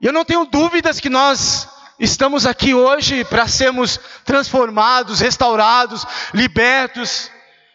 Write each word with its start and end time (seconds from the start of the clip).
Eu 0.00 0.12
não 0.12 0.24
tenho 0.24 0.44
dúvidas 0.44 1.00
que 1.00 1.10
nós 1.10 1.68
estamos 1.98 2.46
aqui 2.46 2.72
hoje 2.72 3.24
para 3.24 3.48
sermos 3.48 3.98
transformados, 4.24 5.18
restaurados, 5.18 6.06
libertos. 6.32 7.30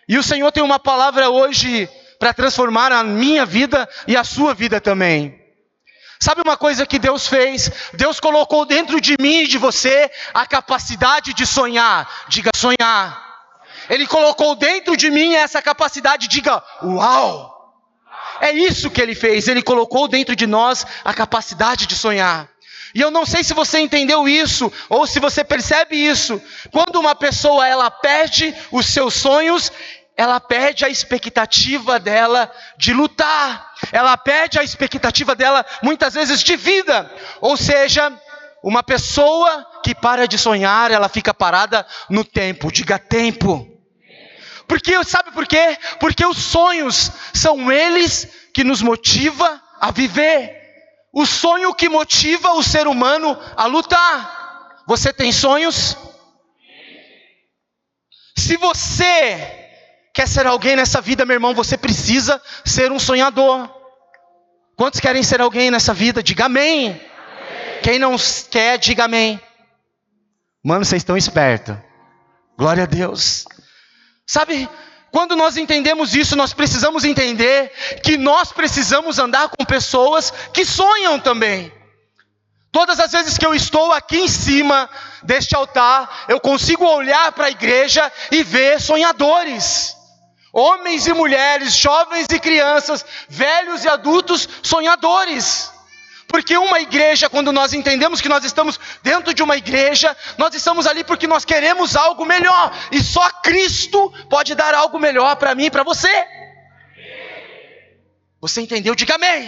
E 0.08 0.18
o 0.18 0.24
Senhor 0.24 0.50
tem 0.52 0.64
uma 0.64 0.80
palavra 0.80 1.30
hoje 1.30 1.90
para 2.18 2.34
transformar 2.34 2.94
a 2.94 3.04
minha 3.04 3.46
vida 3.46 3.90
e 4.08 4.16
a 4.16 4.24
sua 4.24 4.54
vida 4.54 4.80
também. 4.80 5.38
Sabe 6.18 6.42
uma 6.42 6.56
coisa 6.56 6.86
que 6.86 6.98
Deus 6.98 7.28
fez? 7.28 7.70
Deus 7.92 8.22
colocou 8.22 8.66
dentro 8.66 9.02
de 9.02 9.18
mim 9.20 9.42
e 9.42 9.48
de 9.48 9.58
você 9.58 10.10
a 10.34 10.48
capacidade 10.48 11.34
de 11.34 11.46
sonhar. 11.46 12.10
Diga 12.30 12.52
sonhar. 12.56 13.22
Ele 13.90 14.08
colocou 14.08 14.56
dentro 14.56 14.96
de 14.96 15.12
mim 15.12 15.36
essa 15.36 15.62
capacidade, 15.62 16.30
diga 16.30 16.64
uau. 16.82 17.53
É 18.42 18.52
isso 18.52 18.90
que 18.90 19.02
ele 19.02 19.16
fez, 19.16 19.48
ele 19.48 19.62
colocou 19.62 20.08
dentro 20.08 20.36
de 20.36 20.48
nós 20.48 20.86
a 21.04 21.14
capacidade 21.14 21.86
de 21.86 21.96
sonhar. 21.96 22.50
E 22.96 23.02
eu 23.02 23.10
não 23.10 23.26
sei 23.26 23.44
se 23.44 23.54
você 23.54 23.80
entendeu 23.80 24.28
isso 24.28 24.72
ou 24.88 25.08
se 25.08 25.20
você 25.20 25.44
percebe 25.44 25.96
isso. 25.96 26.42
Quando 26.72 27.00
uma 27.00 27.16
pessoa 27.16 27.68
ela 27.68 27.90
perde 27.90 28.54
os 28.72 28.86
seus 28.86 29.16
sonhos, 29.16 29.72
ela 30.16 30.40
perde 30.40 30.86
a 30.86 30.90
expectativa 30.90 32.00
dela 32.00 32.52
de 32.78 32.94
lutar. 32.94 33.74
Ela 33.92 34.16
perde 34.16 34.60
a 34.60 34.64
expectativa 34.64 35.34
dela 35.34 35.66
muitas 35.82 36.14
vezes 36.14 36.44
de 36.44 36.56
vida. 36.56 37.12
Ou 37.42 37.58
seja, 37.58 38.14
uma 38.62 38.84
pessoa 38.84 39.66
que 39.84 39.96
para 39.96 40.28
de 40.28 40.38
sonhar, 40.38 40.92
ela 40.92 41.10
fica 41.10 41.34
parada 41.34 41.86
no 42.08 42.24
tempo. 42.24 42.72
Diga 42.72 43.00
tempo. 43.00 43.73
Porque 44.68 45.04
sabe 45.04 45.32
por 45.32 45.48
quê? 45.48 45.78
Porque 46.00 46.26
os 46.26 46.38
sonhos 46.38 47.12
são 47.34 47.72
eles 47.72 48.28
que 48.54 48.64
nos 48.64 48.82
motiva 48.82 49.62
a 49.80 49.92
viver. 49.92 50.62
O 51.14 51.26
sonho 51.26 51.74
que 51.76 51.90
motiva 51.90 52.54
o 52.54 52.64
ser 52.64 52.88
humano 52.88 53.38
a 53.56 53.66
lutar. 53.66 54.84
Você 54.88 55.14
tem 55.14 55.32
sonhos? 55.32 55.98
Se 58.36 58.58
você 58.58 59.64
quer 60.14 60.28
ser 60.28 60.46
alguém 60.46 60.76
nessa 60.76 61.02
vida, 61.02 61.26
meu 61.26 61.36
irmão, 61.36 61.54
você 61.54 61.78
precisa 61.78 62.42
ser 62.66 62.92
um 62.92 63.00
sonhador. 63.00 63.70
Quantos 64.76 65.00
querem 65.00 65.24
ser 65.24 65.40
alguém 65.42 65.70
nessa 65.70 65.94
vida? 65.94 66.24
Diga 66.24 66.46
amém. 66.46 66.90
amém. 66.90 67.02
Quem 67.84 68.00
não 68.00 68.16
quer, 68.50 68.78
diga 68.78 69.06
amém. 69.06 69.40
Mano, 70.64 70.84
vocês 70.84 71.02
estão 71.02 71.16
espertos. 71.16 71.76
Glória 72.58 72.84
a 72.84 72.88
Deus. 72.88 73.46
Sabe, 74.26 74.70
quando 75.12 75.36
nós 75.36 75.58
entendemos 75.58 76.16
isso, 76.16 76.36
nós 76.36 76.54
precisamos 76.54 77.04
entender 77.04 77.72
que 78.04 78.18
nós 78.18 78.52
precisamos 78.52 79.20
andar 79.20 79.50
com 79.50 79.64
pessoas 79.66 80.32
que 80.54 80.66
sonham 80.66 81.20
também. 81.20 81.72
Todas 82.72 83.00
as 83.00 83.12
vezes 83.12 83.38
que 83.38 83.46
eu 83.46 83.54
estou 83.54 83.92
aqui 83.92 84.18
em 84.18 84.28
cima 84.28 84.90
deste 85.22 85.56
altar, 85.56 86.26
eu 86.28 86.40
consigo 86.40 86.84
olhar 86.84 87.32
para 87.34 87.46
a 87.46 87.52
igreja 87.52 88.12
e 88.32 88.42
ver 88.44 88.82
sonhadores. 88.82 89.96
Homens 90.52 91.06
e 91.06 91.14
mulheres, 91.14 91.76
jovens 91.76 92.26
e 92.32 92.40
crianças, 92.40 93.06
velhos 93.30 93.84
e 93.84 93.90
adultos, 93.90 94.48
sonhadores. 94.64 95.73
Porque 96.34 96.58
uma 96.58 96.80
igreja, 96.80 97.30
quando 97.30 97.52
nós 97.52 97.74
entendemos 97.74 98.20
que 98.20 98.28
nós 98.28 98.44
estamos 98.44 98.80
dentro 99.04 99.36
de 99.36 99.44
uma 99.44 99.56
igreja, 99.56 100.18
nós 100.36 100.56
estamos 100.56 100.88
ali 100.88 101.04
porque 101.04 101.28
nós 101.28 101.46
queremos 101.46 101.96
algo 101.96 102.26
melhor. 102.26 102.76
E 102.92 103.04
só 103.04 103.30
Cristo 103.44 104.12
pode 104.32 104.56
dar 104.56 104.74
algo 104.74 104.98
melhor 104.98 105.36
para 105.36 105.54
mim 105.54 105.66
e 105.66 105.70
para 105.70 105.84
você. 105.84 106.10
Você 108.42 108.62
entendeu? 108.62 108.96
Diga 108.96 109.14
amém. 109.14 109.48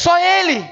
Só 0.00 0.16
Ele. 0.18 0.66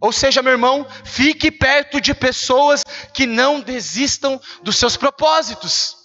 Ou 0.00 0.12
seja, 0.12 0.40
meu 0.40 0.52
irmão, 0.52 0.86
fique 1.02 1.50
perto 1.50 2.00
de 2.00 2.14
pessoas 2.14 2.84
que 3.12 3.26
não 3.26 3.60
desistam 3.60 4.40
dos 4.62 4.76
seus 4.76 4.96
propósitos. 4.96 5.96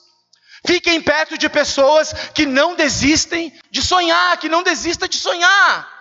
Fiquem 0.65 0.99
perto 0.99 1.38
de 1.38 1.47
pessoas 1.47 2.11
que 2.33 2.47
não 2.47 2.76
desistem 2.76 3.53
de 3.70 3.80
sonhar, 3.80 4.37
que 4.37 4.49
não 4.49 4.64
desista 4.64 5.08
de 5.08 5.17
sonhar. 5.17 6.01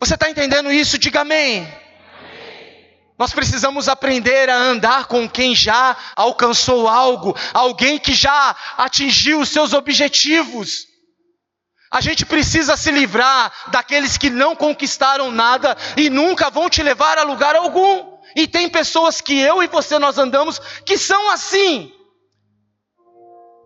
Você 0.00 0.14
está 0.14 0.30
entendendo 0.30 0.72
isso? 0.72 0.96
Diga 0.96 1.20
amém. 1.20 1.58
amém. 1.58 2.90
Nós 3.18 3.34
precisamos 3.34 3.86
aprender 3.86 4.48
a 4.48 4.56
andar 4.56 5.04
com 5.04 5.28
quem 5.28 5.54
já 5.54 5.94
alcançou 6.16 6.88
algo, 6.88 7.36
alguém 7.52 7.98
que 7.98 8.14
já 8.14 8.56
atingiu 8.78 9.40
os 9.40 9.50
seus 9.50 9.74
objetivos. 9.74 10.86
A 11.90 12.00
gente 12.00 12.24
precisa 12.24 12.78
se 12.78 12.90
livrar 12.90 13.52
daqueles 13.66 14.16
que 14.16 14.30
não 14.30 14.56
conquistaram 14.56 15.30
nada 15.30 15.76
e 15.98 16.08
nunca 16.08 16.48
vão 16.48 16.70
te 16.70 16.82
levar 16.82 17.18
a 17.18 17.22
lugar 17.22 17.54
algum. 17.54 18.18
E 18.34 18.46
tem 18.46 18.70
pessoas 18.70 19.20
que 19.20 19.38
eu 19.38 19.62
e 19.62 19.66
você 19.66 19.98
nós 19.98 20.16
andamos 20.16 20.58
que 20.86 20.96
são 20.96 21.30
assim. 21.30 21.92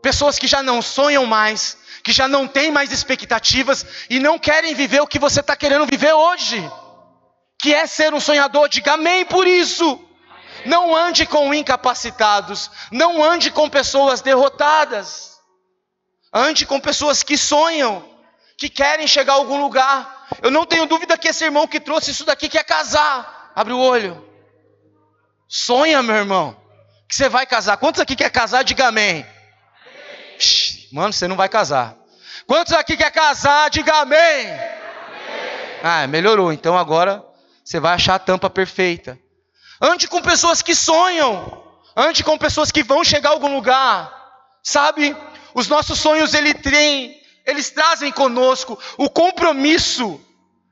Pessoas 0.04 0.38
que 0.38 0.46
já 0.46 0.62
não 0.62 0.82
sonham 0.82 1.24
mais, 1.24 1.78
que 2.02 2.12
já 2.12 2.28
não 2.28 2.46
têm 2.46 2.70
mais 2.70 2.92
expectativas 2.92 3.86
e 4.10 4.20
não 4.20 4.38
querem 4.38 4.74
viver 4.74 5.00
o 5.00 5.06
que 5.06 5.18
você 5.18 5.40
está 5.40 5.56
querendo 5.56 5.86
viver 5.86 6.12
hoje, 6.12 6.70
que 7.58 7.72
é 7.72 7.86
ser 7.86 8.12
um 8.12 8.20
sonhador. 8.20 8.68
Diga 8.68 8.92
amém 8.92 9.24
por 9.24 9.46
isso. 9.46 9.98
Não 10.66 10.94
ande 10.94 11.24
com 11.24 11.54
incapacitados, 11.54 12.70
não 12.92 13.24
ande 13.24 13.50
com 13.50 13.66
pessoas 13.66 14.20
derrotadas, 14.20 15.38
ande 16.30 16.66
com 16.66 16.78
pessoas 16.78 17.22
que 17.22 17.38
sonham, 17.38 18.06
que 18.58 18.68
querem 18.68 19.06
chegar 19.06 19.32
a 19.32 19.36
algum 19.36 19.58
lugar. 19.58 20.26
Eu 20.42 20.50
não 20.50 20.66
tenho 20.66 20.84
dúvida 20.84 21.16
que 21.16 21.28
esse 21.28 21.44
irmão 21.44 21.66
que 21.66 21.80
trouxe 21.80 22.10
isso 22.10 22.26
daqui 22.26 22.46
quer 22.50 22.64
casar. 22.64 23.52
Abre 23.56 23.72
o 23.72 23.78
olho. 23.78 24.22
Sonha, 25.48 26.02
meu 26.02 26.16
irmão, 26.16 26.54
que 27.08 27.16
você 27.16 27.26
vai 27.26 27.46
casar. 27.46 27.78
Quantos 27.78 28.02
aqui 28.02 28.14
quer 28.14 28.28
casar? 28.28 28.64
Diga 28.64 28.88
amém. 28.88 29.32
Mano, 30.92 31.12
você 31.12 31.26
não 31.26 31.36
vai 31.36 31.48
casar. 31.48 31.96
Quantos 32.46 32.72
aqui 32.72 32.96
quer 32.96 33.10
casar? 33.10 33.70
Diga 33.70 34.00
amém. 34.00 34.18
amém. 34.18 34.60
Ah, 35.82 36.06
melhorou. 36.06 36.52
Então 36.52 36.76
agora 36.76 37.24
você 37.64 37.80
vai 37.80 37.94
achar 37.94 38.16
a 38.16 38.18
tampa 38.18 38.50
perfeita. 38.50 39.18
Ande 39.80 40.06
com 40.06 40.20
pessoas 40.20 40.62
que 40.62 40.74
sonham. 40.74 41.62
Ande 41.96 42.22
com 42.22 42.36
pessoas 42.36 42.70
que 42.70 42.82
vão 42.82 43.04
chegar 43.04 43.30
a 43.30 43.32
algum 43.32 43.54
lugar. 43.54 44.12
Sabe? 44.62 45.16
Os 45.54 45.68
nossos 45.68 45.98
sonhos 45.98 46.34
ele 46.34 46.52
tem, 46.52 47.20
eles 47.46 47.70
trazem 47.70 48.10
conosco 48.10 48.78
o 48.96 49.08
compromisso 49.08 50.20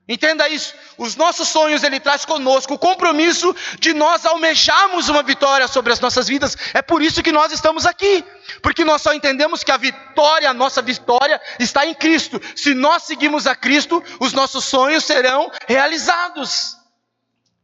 Entenda 0.09 0.49
isso. 0.49 0.75
Os 0.99 1.15
nossos 1.15 1.49
sonhos 1.49 1.85
ele 1.85 2.01
traz 2.01 2.25
conosco 2.25 2.75
o 2.75 2.79
compromisso 2.79 3.55
de 3.79 3.95
nós 3.95 4.27
almejarmos 4.27 5.09
uma 5.09 5.23
vitória 5.23 5.69
sobre 5.69 5.93
as 5.93 6.01
nossas 6.01 6.27
vidas. 6.27 6.57
É 6.75 6.83
por 6.83 7.01
isso 7.01 7.23
que 7.23 7.31
nós 7.31 7.53
estamos 7.53 7.87
aqui. 7.87 8.25
Porque 8.61 8.85
nós 8.85 9.01
só 9.01 9.15
entendemos 9.15 9.63
que 9.63 9.71
a 9.71 9.77
vitória, 9.77 10.51
a 10.51 10.55
nossa 10.55 10.83
vitória 10.83 11.41
está 11.59 11.87
em 11.87 11.95
Cristo. 11.95 12.41
Se 12.57 12.75
nós 12.75 13.05
seguimos 13.05 13.47
a 13.47 13.55
Cristo, 13.55 14.03
os 14.19 14.33
nossos 14.33 14.65
sonhos 14.65 15.05
serão 15.05 15.51
realizados. 15.69 16.77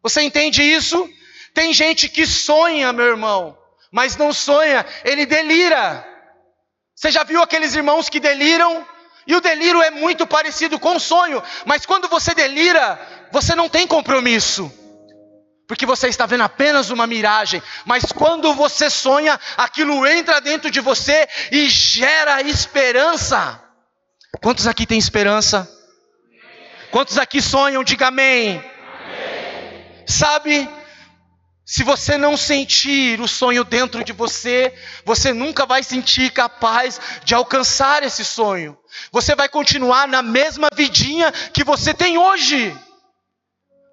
Você 0.01 0.23
entende 0.23 0.63
isso? 0.63 1.09
Tem 1.53 1.75
gente 1.75 2.09
que 2.09 2.25
sonha, 2.25 2.93
meu 2.93 3.07
irmão, 3.07 3.59
mas 3.91 4.17
não 4.17 4.33
sonha, 4.33 4.87
ele 5.05 5.27
delira. 5.27 6.07
Você 6.95 7.11
já 7.11 7.25
viu 7.25 7.43
aqueles 7.43 7.75
irmãos 7.75 8.09
que 8.09 8.21
deliram 8.21 8.87
e 9.29 9.37
o 9.37 9.43
delírio 9.43 9.83
é 9.83 9.91
muito 9.91 10.27
parecido 10.27 10.81
com 10.81 10.97
o 10.97 11.01
sonho, 11.01 11.43
mas 11.67 11.85
quando 11.85 12.09
você 12.09 12.35
delira, 12.35 12.99
você 13.31 13.55
não 13.55 13.69
tem 13.69 13.87
compromisso. 13.87 14.73
Porque 15.67 15.85
você 15.85 16.09
está 16.09 16.25
vendo 16.25 16.45
apenas 16.45 16.89
uma 16.89 17.07
miragem, 17.07 17.63
mas 17.85 18.11
quando 18.11 18.55
você 18.55 18.89
sonha, 18.89 19.39
aquilo 19.55 20.07
entra 20.07 20.41
dentro 20.41 20.71
de 20.71 20.81
você 20.81 21.29
e 21.53 21.69
gera 21.69 22.41
esperança. 22.41 23.63
Quantos 24.41 24.67
aqui 24.67 24.87
têm 24.87 24.99
esperança? 24.99 25.71
Quantos 26.91 27.19
aqui 27.19 27.43
sonham? 27.43 27.85
Diga 27.85 28.07
amém. 28.07 28.57
amém. 28.57 30.05
Sabe, 30.07 30.67
se 31.67 31.85
você 31.85 32.17
não 32.17 32.35
sentir 32.35 33.21
o 33.21 33.29
sonho 33.29 33.63
dentro 33.63 34.03
de 34.03 34.11
você, 34.11 34.73
você 35.05 35.35
nunca 35.35 35.67
vai 35.67 35.83
sentir 35.83 36.31
capaz 36.31 36.99
de 37.23 37.35
alcançar 37.35 38.03
esse 38.03 38.25
sonho. 38.25 38.75
Você 39.13 39.35
vai 39.35 39.49
continuar 39.49 40.07
na 40.09 40.23
mesma 40.23 40.69
vidinha 40.75 41.33
que 41.33 41.65
você 41.65 41.93
tem 41.95 42.19
hoje. 42.19 42.77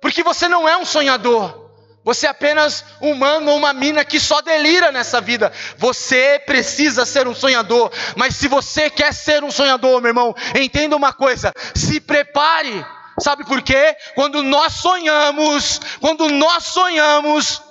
Porque 0.02 0.24
você 0.24 0.48
não 0.48 0.68
é 0.68 0.78
um 0.78 0.86
sonhador. 0.86 1.66
Você 2.04 2.28
é 2.28 2.30
apenas 2.30 2.86
um 3.02 3.16
mano 3.16 3.50
ou 3.50 3.58
uma 3.58 3.74
mina 3.74 4.06
que 4.06 4.20
só 4.20 4.40
delira 4.40 4.92
nessa 4.92 5.20
vida. 5.20 5.52
Você 5.78 6.40
precisa 6.46 7.04
ser 7.04 7.28
um 7.28 7.34
sonhador. 7.34 7.92
Mas 8.16 8.36
se 8.36 8.48
você 8.48 8.92
quer 8.92 9.12
ser 9.12 9.44
um 9.44 9.50
sonhador, 9.50 10.00
meu 10.02 10.10
irmão, 10.10 10.36
entenda 10.54 10.96
uma 10.96 11.12
coisa: 11.12 11.52
se 11.74 12.00
prepare. 12.00 12.86
Sabe 13.20 13.44
por 13.46 13.62
quê? 13.64 13.98
Quando 14.14 14.44
nós 14.44 14.74
sonhamos, 14.74 15.80
quando 16.00 16.30
nós 16.30 16.66
sonhamos, 16.66 17.62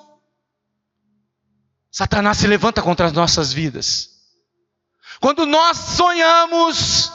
Satanás 1.93 2.39
se 2.39 2.49
levanta 2.49 2.83
contra 2.83 3.07
as 3.07 3.13
nossas 3.13 3.53
vidas. 3.53 4.09
Quando 5.21 5.47
nós 5.47 5.79
sonhamos, 5.79 7.13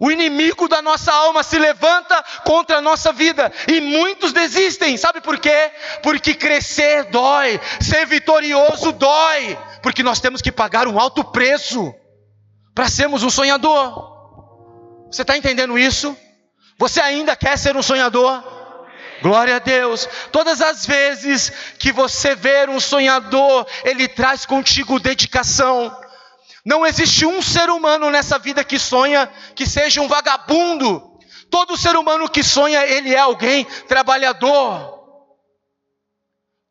O 0.00 0.12
inimigo 0.12 0.68
da 0.68 0.80
nossa 0.80 1.12
alma 1.12 1.42
se 1.42 1.58
levanta 1.58 2.22
contra 2.44 2.76
a 2.76 2.80
nossa 2.80 3.12
vida 3.12 3.52
e 3.66 3.80
muitos 3.80 4.32
desistem. 4.32 4.96
Sabe 4.96 5.20
por 5.20 5.38
quê? 5.40 5.72
Porque 6.02 6.34
crescer 6.34 7.04
dói, 7.04 7.60
ser 7.80 8.06
vitorioso 8.06 8.92
dói, 8.92 9.58
porque 9.82 10.04
nós 10.04 10.20
temos 10.20 10.40
que 10.40 10.52
pagar 10.52 10.86
um 10.86 11.00
alto 11.00 11.24
preço 11.24 11.92
para 12.74 12.88
sermos 12.88 13.24
um 13.24 13.30
sonhador. 13.30 14.16
Você 15.10 15.22
está 15.22 15.36
entendendo 15.36 15.76
isso? 15.76 16.16
Você 16.78 17.00
ainda 17.00 17.34
quer 17.34 17.58
ser 17.58 17.76
um 17.76 17.82
sonhador? 17.82 18.44
Glória 19.20 19.56
a 19.56 19.58
Deus. 19.58 20.08
Todas 20.30 20.60
as 20.60 20.86
vezes 20.86 21.50
que 21.76 21.90
você 21.90 22.36
ver 22.36 22.68
um 22.68 22.78
sonhador, 22.78 23.66
ele 23.84 24.06
traz 24.06 24.46
contigo 24.46 25.00
dedicação. 25.00 25.92
Não 26.68 26.84
existe 26.84 27.24
um 27.24 27.40
ser 27.40 27.70
humano 27.70 28.10
nessa 28.10 28.38
vida 28.38 28.62
que 28.62 28.78
sonha 28.78 29.26
que 29.54 29.64
seja 29.64 30.02
um 30.02 30.06
vagabundo. 30.06 31.18
Todo 31.50 31.78
ser 31.78 31.96
humano 31.96 32.28
que 32.28 32.42
sonha, 32.42 32.84
ele 32.84 33.14
é 33.14 33.18
alguém 33.18 33.64
trabalhador. 33.64 34.98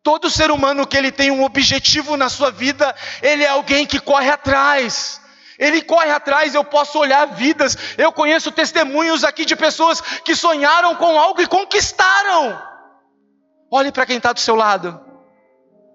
Todo 0.04 0.30
ser 0.30 0.52
humano 0.52 0.86
que 0.86 0.96
ele 0.96 1.12
tem 1.12 1.32
um 1.32 1.44
objetivo 1.44 2.16
na 2.16 2.30
sua 2.30 2.52
vida, 2.52 2.96
ele 3.24 3.44
é 3.44 3.48
alguém 3.48 3.88
que 3.88 4.00
corre 4.00 4.30
atrás. 4.30 5.20
Ele 5.58 5.82
corre 5.82 6.12
atrás, 6.12 6.54
eu 6.54 6.64
posso 6.64 7.00
olhar 7.00 7.26
vidas. 7.26 7.76
Eu 7.98 8.12
conheço 8.12 8.52
testemunhos 8.52 9.24
aqui 9.24 9.46
de 9.46 9.56
pessoas 9.56 10.00
que 10.00 10.36
sonharam 10.36 10.94
com 10.94 11.20
algo 11.20 11.42
e 11.42 11.48
conquistaram. 11.48 12.62
Olhe 13.72 13.92
para 13.92 14.06
quem 14.06 14.18
está 14.18 14.32
do 14.32 14.40
seu 14.40 14.54
lado. 14.54 15.04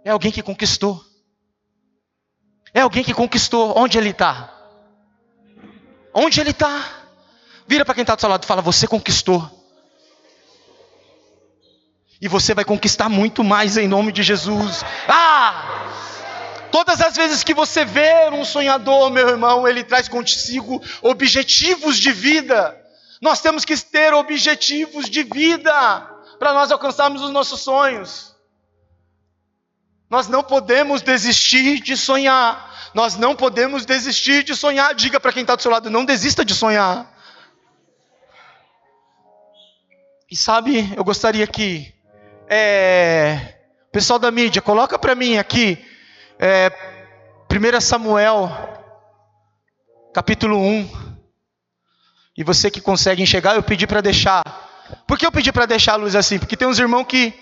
É 0.04 0.10
alguém 0.10 0.32
que 0.32 0.42
conquistou. 0.42 1.11
É 2.74 2.80
alguém 2.80 3.04
que 3.04 3.14
conquistou. 3.14 3.76
Onde 3.76 3.98
ele 3.98 4.10
está? 4.10 4.52
Onde 6.14 6.40
ele 6.40 6.50
está? 6.50 7.02
Vira 7.66 7.84
para 7.84 7.94
quem 7.94 8.02
está 8.02 8.14
do 8.14 8.20
seu 8.20 8.28
lado 8.28 8.44
e 8.44 8.46
fala: 8.46 8.62
Você 8.62 8.86
conquistou. 8.86 9.50
E 12.20 12.28
você 12.28 12.54
vai 12.54 12.64
conquistar 12.64 13.08
muito 13.08 13.42
mais 13.42 13.76
em 13.76 13.88
nome 13.88 14.12
de 14.12 14.22
Jesus. 14.22 14.84
Ah! 15.08 15.88
Todas 16.70 17.00
as 17.02 17.16
vezes 17.16 17.44
que 17.44 17.52
você 17.52 17.84
vê 17.84 18.30
um 18.32 18.44
sonhador, 18.44 19.10
meu 19.10 19.28
irmão, 19.28 19.68
ele 19.68 19.84
traz 19.84 20.08
consigo 20.08 20.80
objetivos 21.02 21.98
de 21.98 22.10
vida. 22.12 22.78
Nós 23.20 23.40
temos 23.40 23.64
que 23.64 23.76
ter 23.76 24.14
objetivos 24.14 25.10
de 25.10 25.22
vida 25.22 25.72
para 26.38 26.54
nós 26.54 26.72
alcançarmos 26.72 27.22
os 27.22 27.30
nossos 27.30 27.60
sonhos. 27.60 28.31
Nós 30.12 30.28
não 30.28 30.44
podemos 30.44 31.00
desistir 31.00 31.80
de 31.80 31.96
sonhar. 31.96 32.70
Nós 32.92 33.16
não 33.16 33.34
podemos 33.34 33.86
desistir 33.86 34.42
de 34.42 34.54
sonhar. 34.54 34.94
Diga 34.94 35.18
para 35.18 35.32
quem 35.32 35.40
está 35.40 35.56
do 35.56 35.62
seu 35.62 35.70
lado: 35.70 35.88
não 35.88 36.04
desista 36.04 36.44
de 36.44 36.54
sonhar. 36.54 37.10
E 40.30 40.36
sabe, 40.36 40.92
eu 40.94 41.02
gostaria 41.02 41.46
que 41.46 41.94
é, 42.46 43.54
pessoal 43.90 44.18
da 44.18 44.30
mídia 44.30 44.60
coloca 44.60 44.98
para 44.98 45.14
mim 45.14 45.38
aqui 45.38 45.82
é, 46.38 46.70
1 47.50 47.80
Samuel, 47.80 48.50
capítulo 50.12 50.58
1. 50.58 50.90
E 52.36 52.44
você 52.44 52.70
que 52.70 52.82
consegue 52.82 53.22
enxergar, 53.22 53.54
eu 53.54 53.62
pedi 53.62 53.86
para 53.86 54.02
deixar. 54.02 54.42
Por 55.06 55.18
que 55.18 55.24
eu 55.24 55.32
pedi 55.32 55.50
para 55.50 55.64
deixar 55.64 55.94
a 55.94 55.96
luz 55.96 56.14
assim? 56.14 56.38
Porque 56.38 56.54
tem 56.54 56.68
uns 56.68 56.78
irmãos 56.78 57.04
que, 57.04 57.32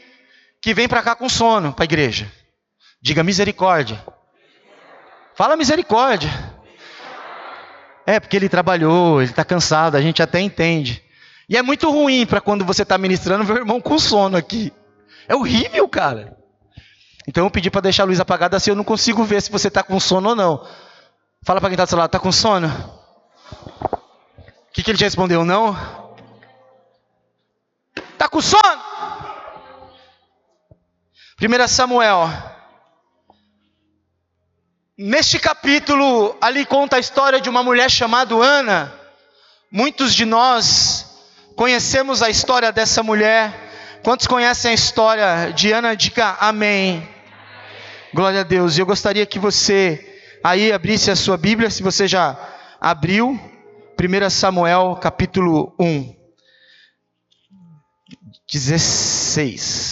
que 0.62 0.72
vêm 0.72 0.86
para 0.86 1.02
cá 1.02 1.16
com 1.16 1.28
sono, 1.28 1.72
para 1.72 1.82
a 1.82 1.86
igreja. 1.86 2.30
Diga 3.02 3.24
misericórdia. 3.24 4.04
Fala 5.34 5.56
misericórdia. 5.56 6.30
É, 8.06 8.20
porque 8.20 8.36
ele 8.36 8.48
trabalhou, 8.48 9.22
ele 9.22 9.30
está 9.30 9.44
cansado, 9.44 9.96
a 9.96 10.00
gente 10.00 10.22
até 10.22 10.40
entende. 10.40 11.02
E 11.48 11.56
é 11.56 11.62
muito 11.62 11.90
ruim 11.90 12.26
para 12.26 12.40
quando 12.40 12.64
você 12.64 12.82
está 12.82 12.98
ministrando 12.98 13.44
ver 13.44 13.54
o 13.54 13.58
irmão 13.58 13.80
com 13.80 13.98
sono 13.98 14.36
aqui. 14.36 14.72
É 15.26 15.34
horrível, 15.34 15.88
cara. 15.88 16.36
Então 17.26 17.44
eu 17.44 17.50
pedi 17.50 17.70
para 17.70 17.82
deixar 17.82 18.02
a 18.02 18.06
luz 18.06 18.20
apagada 18.20 18.56
assim 18.56 18.70
eu 18.70 18.76
não 18.76 18.84
consigo 18.84 19.22
ver 19.24 19.40
se 19.40 19.50
você 19.50 19.68
está 19.68 19.82
com 19.82 19.98
sono 19.98 20.30
ou 20.30 20.36
não. 20.36 20.66
Fala 21.42 21.60
para 21.60 21.70
quem 21.70 21.74
está 21.74 21.84
do 21.84 21.88
seu 21.88 21.98
lado, 21.98 22.08
está 22.08 22.18
com 22.18 22.32
sono? 22.32 22.68
O 23.88 24.72
que, 24.72 24.82
que 24.82 24.90
ele 24.90 24.98
já 24.98 25.06
respondeu? 25.06 25.44
Não? 25.44 25.76
Está 28.12 28.28
com 28.28 28.40
sono? 28.40 28.82
1 31.40 31.68
Samuel. 31.68 32.28
Neste 35.02 35.38
capítulo, 35.38 36.36
ali 36.42 36.66
conta 36.66 36.96
a 36.96 37.00
história 37.00 37.40
de 37.40 37.48
uma 37.48 37.62
mulher 37.62 37.90
chamada 37.90 38.34
Ana. 38.34 38.92
Muitos 39.72 40.14
de 40.14 40.26
nós 40.26 41.06
conhecemos 41.56 42.22
a 42.22 42.28
história 42.28 42.70
dessa 42.70 43.02
mulher. 43.02 43.50
Quantos 44.02 44.26
conhecem 44.26 44.72
a 44.72 44.74
história 44.74 45.52
de 45.54 45.72
Ana? 45.72 45.96
Diga 45.96 46.36
amém. 46.38 47.08
Glória 48.12 48.40
a 48.40 48.42
Deus. 48.42 48.76
Eu 48.76 48.84
gostaria 48.84 49.24
que 49.24 49.38
você 49.38 50.20
aí 50.44 50.70
abrisse 50.70 51.10
a 51.10 51.16
sua 51.16 51.38
Bíblia, 51.38 51.70
se 51.70 51.82
você 51.82 52.06
já 52.06 52.36
abriu, 52.78 53.40
1 53.98 54.28
Samuel 54.28 54.98
capítulo 55.00 55.74
1, 55.80 56.14
16. 58.52 59.89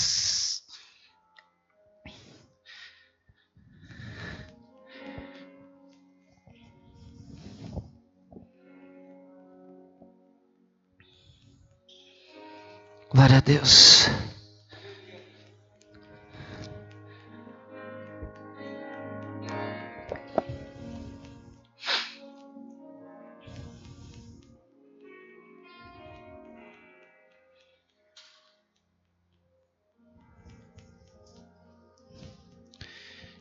Glória 13.10 13.38
a 13.38 13.40
Deus. 13.40 14.10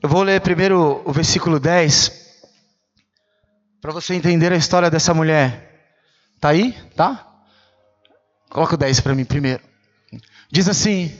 Eu 0.01 0.07
vou 0.07 0.23
ler 0.23 0.39
primeiro 0.39 1.01
o 1.03 1.11
versículo 1.11 1.59
10, 1.59 2.11
para 3.81 3.91
você 3.91 4.13
entender 4.13 4.53
a 4.53 4.55
história 4.55 4.89
dessa 4.89 5.13
mulher. 5.13 5.91
Tá 6.39 6.49
aí? 6.49 6.71
Tá? 6.95 7.36
Coloca 8.49 8.75
o 8.75 8.77
10 8.77 8.99
para 9.01 9.15
mim 9.15 9.25
primeiro. 9.25 9.61
Diz 10.51 10.67
assim: 10.67 11.11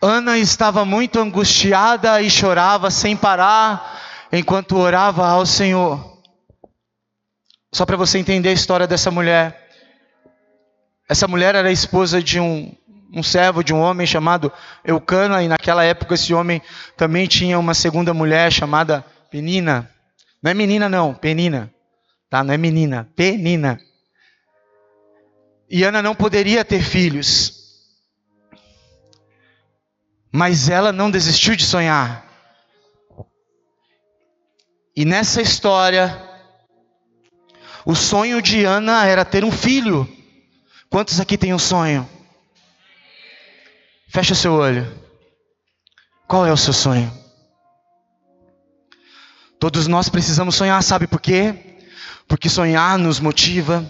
Ana 0.00 0.38
estava 0.38 0.84
muito 0.84 1.18
angustiada 1.18 2.20
e 2.20 2.30
chorava 2.30 2.90
sem 2.90 3.16
parar 3.16 4.00
enquanto 4.32 4.76
orava 4.76 5.26
ao 5.26 5.46
Senhor. 5.46 6.20
Só 7.72 7.86
para 7.86 7.96
você 7.96 8.18
entender 8.18 8.48
a 8.48 8.52
história 8.52 8.86
dessa 8.86 9.10
mulher. 9.10 9.60
Essa 11.08 11.28
mulher 11.28 11.54
era 11.54 11.70
esposa 11.70 12.22
de 12.22 12.40
um 12.40 12.74
um 13.12 13.22
servo 13.22 13.62
de 13.62 13.74
um 13.74 13.80
homem 13.80 14.06
chamado 14.06 14.50
Eucana, 14.84 15.42
e 15.42 15.48
naquela 15.48 15.84
época 15.84 16.14
esse 16.14 16.32
homem 16.32 16.62
também 16.96 17.26
tinha 17.26 17.58
uma 17.58 17.74
segunda 17.74 18.14
mulher 18.14 18.50
chamada 18.50 19.04
Penina. 19.30 19.90
Não 20.42 20.50
é 20.50 20.54
menina, 20.54 20.88
não, 20.88 21.12
Penina. 21.12 21.70
Tá? 22.30 22.42
Não 22.42 22.54
é 22.54 22.56
menina, 22.56 23.06
Penina. 23.14 23.78
E 25.74 25.84
Ana 25.84 26.02
não 26.02 26.14
poderia 26.14 26.62
ter 26.66 26.82
filhos. 26.82 27.54
Mas 30.30 30.68
ela 30.68 30.92
não 30.92 31.10
desistiu 31.10 31.56
de 31.56 31.64
sonhar. 31.64 32.28
E 34.94 35.06
nessa 35.06 35.40
história, 35.40 36.22
o 37.86 37.94
sonho 37.94 38.42
de 38.42 38.66
Ana 38.66 39.06
era 39.06 39.24
ter 39.24 39.46
um 39.46 39.50
filho. 39.50 40.06
Quantos 40.90 41.18
aqui 41.18 41.38
têm 41.38 41.54
um 41.54 41.58
sonho? 41.58 42.06
Feche 44.08 44.34
o 44.34 44.36
seu 44.36 44.52
olho. 44.52 44.86
Qual 46.28 46.44
é 46.44 46.52
o 46.52 46.56
seu 46.56 46.74
sonho? 46.74 47.10
Todos 49.58 49.86
nós 49.86 50.10
precisamos 50.10 50.54
sonhar, 50.54 50.82
sabe 50.82 51.06
por 51.06 51.18
quê? 51.18 51.78
Porque 52.28 52.50
sonhar 52.50 52.98
nos 52.98 53.18
motiva, 53.18 53.82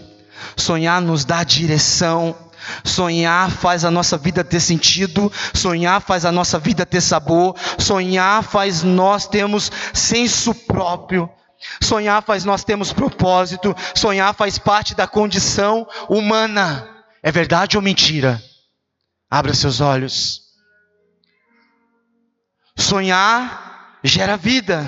sonhar 0.55 1.01
nos 1.01 1.25
dá 1.25 1.43
direção, 1.43 2.35
sonhar 2.83 3.51
faz 3.51 3.83
a 3.85 3.91
nossa 3.91 4.17
vida 4.17 4.43
ter 4.43 4.59
sentido, 4.59 5.31
sonhar 5.53 6.01
faz 6.01 6.25
a 6.25 6.31
nossa 6.31 6.59
vida 6.59 6.85
ter 6.85 7.01
sabor, 7.01 7.55
sonhar 7.77 8.43
faz 8.43 8.83
nós 8.83 9.27
termos 9.27 9.71
senso 9.93 10.53
próprio. 10.53 11.29
Sonhar 11.81 12.21
faz 12.21 12.43
nós 12.43 12.63
termos 12.63 12.91
propósito, 12.91 13.73
sonhar 13.95 14.33
faz 14.33 14.57
parte 14.57 14.93
da 14.93 15.07
condição 15.07 15.87
humana. 16.09 16.87
É 17.21 17.31
verdade 17.31 17.77
ou 17.77 17.81
mentira? 17.81 18.41
Abra 19.31 19.53
seus 19.53 19.79
olhos. 19.79 20.41
Sonhar 22.75 23.97
gera 24.03 24.35
vida. 24.35 24.85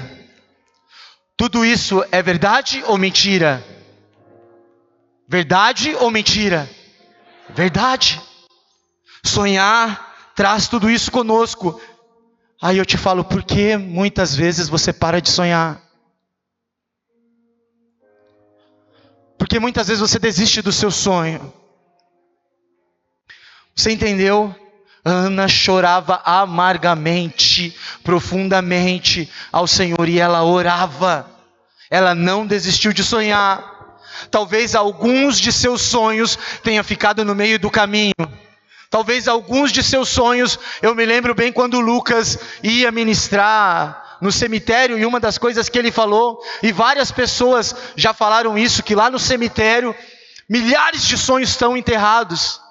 Tudo 1.38 1.66
isso 1.66 2.04
é 2.12 2.22
verdade 2.22 2.84
ou 2.88 2.98
mentira? 2.98 3.64
Verdade 5.27 5.96
ou 5.96 6.12
mentira? 6.12 6.70
Verdade. 7.50 8.22
Sonhar 9.24 10.32
traz 10.36 10.67
tudo 10.67 10.89
isso 10.89 11.12
conosco. 11.12 11.79
Aí 12.62 12.77
eu 12.77 12.86
te 12.86 12.98
falo, 12.98 13.24
por 13.24 13.44
que 13.44 13.77
muitas 13.77 14.36
vezes 14.36 14.70
você 14.70 14.94
para 14.94 15.22
de 15.22 15.29
sonhar? 15.29 15.82
Porque 19.38 19.60
muitas 19.60 19.88
vezes 19.88 20.01
você 20.01 20.17
desiste 20.17 20.62
do 20.62 20.72
seu 20.72 20.89
sonho. 20.89 21.53
Você 23.75 23.91
entendeu? 23.91 24.55
Ana 25.03 25.48
chorava 25.48 26.22
amargamente, 26.25 27.77
profundamente 28.03 29.29
ao 29.51 29.67
Senhor 29.67 30.08
e 30.10 30.20
ela 30.20 30.44
orava. 30.44 31.29
Ela 31.91 32.15
não 32.15 32.48
desistiu 32.48 32.91
de 32.91 33.03
sonhar. 33.03 33.75
Talvez 34.29 34.75
alguns 34.75 35.39
de 35.39 35.51
seus 35.51 35.81
sonhos 35.81 36.38
tenham 36.63 36.84
ficado 36.84 37.24
no 37.25 37.36
meio 37.36 37.60
do 37.60 37.69
caminho. 37.69 38.13
Talvez 38.89 39.27
alguns 39.27 39.72
de 39.72 39.84
seus 39.84 40.10
sonhos, 40.10 40.57
eu 40.81 40.95
me 40.95 41.05
lembro 41.05 41.36
bem 41.36 41.51
quando 41.51 41.79
Lucas 41.79 42.39
ia 42.63 42.91
ministrar 42.91 44.17
no 44.22 44.31
cemitério 44.31 44.98
e 44.98 45.05
uma 45.05 45.19
das 45.19 45.38
coisas 45.38 45.67
que 45.67 45.77
ele 45.77 45.91
falou, 45.91 46.41
e 46.63 46.72
várias 46.72 47.12
pessoas 47.12 47.75
já 47.95 48.13
falaram 48.13 48.57
isso, 48.57 48.84
que 48.84 48.95
lá 48.95 49.10
no 49.10 49.19
cemitério 49.19 49.95
milhares 50.48 51.03
de 51.05 51.17
sonhos 51.17 51.50
estão 51.50 51.75
enterrados. 51.75 52.62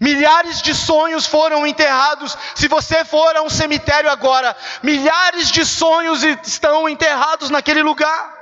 Milhares 0.00 0.60
de 0.60 0.74
sonhos 0.74 1.26
foram 1.26 1.66
enterrados. 1.66 2.36
Se 2.54 2.68
você 2.68 3.04
for 3.04 3.34
a 3.36 3.42
um 3.42 3.48
cemitério 3.48 4.10
agora, 4.10 4.54
milhares 4.82 5.50
de 5.50 5.64
sonhos 5.64 6.22
estão 6.22 6.88
enterrados 6.88 7.48
naquele 7.48 7.82
lugar. 7.82 8.35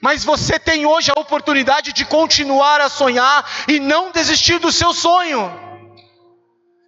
Mas 0.00 0.24
você 0.24 0.58
tem 0.58 0.86
hoje 0.86 1.10
a 1.14 1.20
oportunidade 1.20 1.92
de 1.92 2.04
continuar 2.04 2.80
a 2.80 2.88
sonhar 2.88 3.48
e 3.66 3.80
não 3.80 4.12
desistir 4.12 4.58
do 4.58 4.70
seu 4.70 4.92
sonho. 4.94 5.52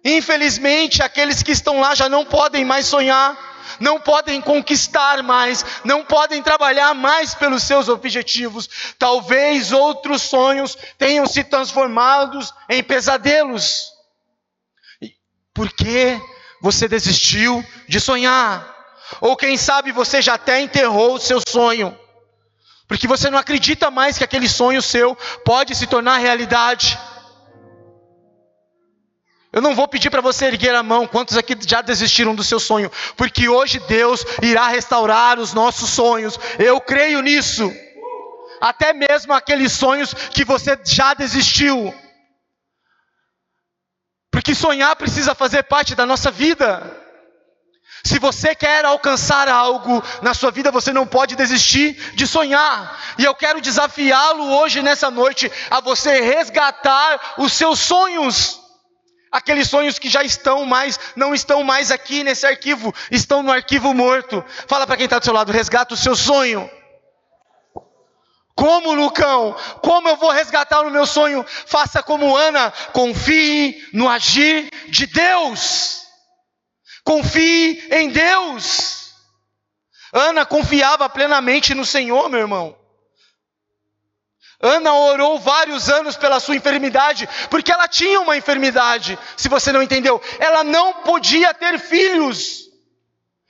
Infelizmente, 0.03 1.03
aqueles 1.03 1.43
que 1.43 1.51
estão 1.51 1.79
lá 1.79 1.93
já 1.93 2.07
não 2.07 2.25
podem 2.25 2.63
mais 2.65 2.87
sonhar, 2.87 3.37
não 3.79 3.99
podem 3.99 4.41
conquistar 4.41 5.21
mais, 5.21 5.63
não 5.83 6.03
podem 6.03 6.41
trabalhar 6.41 6.93
mais 6.95 7.35
pelos 7.35 7.63
seus 7.63 7.89
objetivos. 7.89 8.69
Talvez 8.97 9.71
outros 9.71 10.21
sonhos 10.21 10.77
tenham 10.97 11.27
se 11.27 11.43
transformados 11.43 12.53
em 12.69 12.81
pesadelos. 12.81 13.91
Por 15.53 15.71
que 15.71 16.19
você 16.61 16.87
desistiu 16.87 17.63
de 17.87 17.99
sonhar? 17.99 18.69
Ou 19.19 19.35
quem 19.35 19.57
sabe 19.57 19.91
você 19.91 20.21
já 20.21 20.35
até 20.35 20.61
enterrou 20.61 21.15
o 21.15 21.19
seu 21.19 21.41
sonho 21.45 22.00
porque 22.91 23.07
você 23.07 23.29
não 23.29 23.39
acredita 23.39 23.89
mais 23.89 24.17
que 24.17 24.23
aquele 24.25 24.49
sonho 24.49 24.81
seu 24.81 25.15
pode 25.45 25.73
se 25.73 25.87
tornar 25.87 26.17
realidade. 26.17 26.99
Eu 29.53 29.61
não 29.61 29.73
vou 29.73 29.87
pedir 29.87 30.09
para 30.09 30.19
você 30.19 30.47
erguer 30.47 30.75
a 30.75 30.83
mão, 30.83 31.07
quantos 31.07 31.37
aqui 31.37 31.55
já 31.65 31.81
desistiram 31.81 32.35
do 32.35 32.43
seu 32.43 32.59
sonho, 32.59 32.91
porque 33.15 33.47
hoje 33.47 33.79
Deus 33.79 34.25
irá 34.41 34.67
restaurar 34.67 35.39
os 35.39 35.53
nossos 35.53 35.89
sonhos, 35.89 36.37
eu 36.59 36.81
creio 36.81 37.21
nisso, 37.21 37.73
até 38.59 38.91
mesmo 38.91 39.31
aqueles 39.31 39.71
sonhos 39.71 40.13
que 40.13 40.43
você 40.43 40.77
já 40.83 41.13
desistiu, 41.13 41.95
porque 44.29 44.53
sonhar 44.53 44.97
precisa 44.97 45.33
fazer 45.33 45.63
parte 45.63 45.95
da 45.95 46.05
nossa 46.05 46.29
vida. 46.29 47.00
Se 48.03 48.17
você 48.17 48.55
quer 48.55 48.83
alcançar 48.83 49.47
algo 49.47 50.03
na 50.21 50.33
sua 50.33 50.49
vida, 50.51 50.71
você 50.71 50.91
não 50.91 51.05
pode 51.05 51.35
desistir 51.35 51.93
de 52.15 52.25
sonhar. 52.25 52.99
E 53.17 53.23
eu 53.23 53.35
quero 53.35 53.61
desafiá-lo 53.61 54.51
hoje, 54.57 54.81
nessa 54.81 55.11
noite, 55.11 55.51
a 55.69 55.79
você 55.79 56.19
resgatar 56.21 57.35
os 57.37 57.53
seus 57.53 57.79
sonhos. 57.79 58.59
Aqueles 59.31 59.69
sonhos 59.69 59.97
que 59.97 60.09
já 60.09 60.23
estão 60.23 60.65
mais, 60.65 60.99
não 61.15 61.33
estão 61.33 61.63
mais 61.63 61.91
aqui 61.91 62.23
nesse 62.23 62.45
arquivo, 62.45 62.93
estão 63.09 63.41
no 63.41 63.51
arquivo 63.51 63.93
morto. 63.93 64.43
Fala 64.67 64.85
para 64.85 64.97
quem 64.97 65.05
está 65.05 65.19
do 65.19 65.23
seu 65.23 65.33
lado, 65.33 65.51
resgata 65.51 65.93
o 65.93 65.97
seu 65.97 66.15
sonho. 66.15 66.69
Como, 68.55 68.93
Lucão? 68.93 69.55
Como 69.81 70.09
eu 70.09 70.17
vou 70.17 70.31
resgatar 70.31 70.81
o 70.81 70.91
meu 70.91 71.05
sonho? 71.05 71.45
Faça 71.65 72.03
como 72.03 72.35
Ana, 72.35 72.71
confie 72.91 73.87
no 73.93 74.09
agir 74.09 74.69
de 74.89 75.05
Deus. 75.07 76.01
Confie 77.11 77.89
em 77.91 78.07
Deus. 78.07 79.13
Ana 80.13 80.45
confiava 80.45 81.09
plenamente 81.09 81.75
no 81.75 81.85
Senhor, 81.85 82.29
meu 82.29 82.39
irmão. 82.39 82.73
Ana 84.61 84.93
orou 84.93 85.37
vários 85.37 85.89
anos 85.89 86.15
pela 86.15 86.39
sua 86.39 86.55
enfermidade, 86.55 87.27
porque 87.49 87.69
ela 87.69 87.85
tinha 87.85 88.21
uma 88.21 88.37
enfermidade. 88.37 89.19
Se 89.35 89.49
você 89.49 89.73
não 89.73 89.83
entendeu, 89.83 90.21
ela 90.39 90.63
não 90.63 91.03
podia 91.03 91.53
ter 91.53 91.77
filhos. 91.79 92.69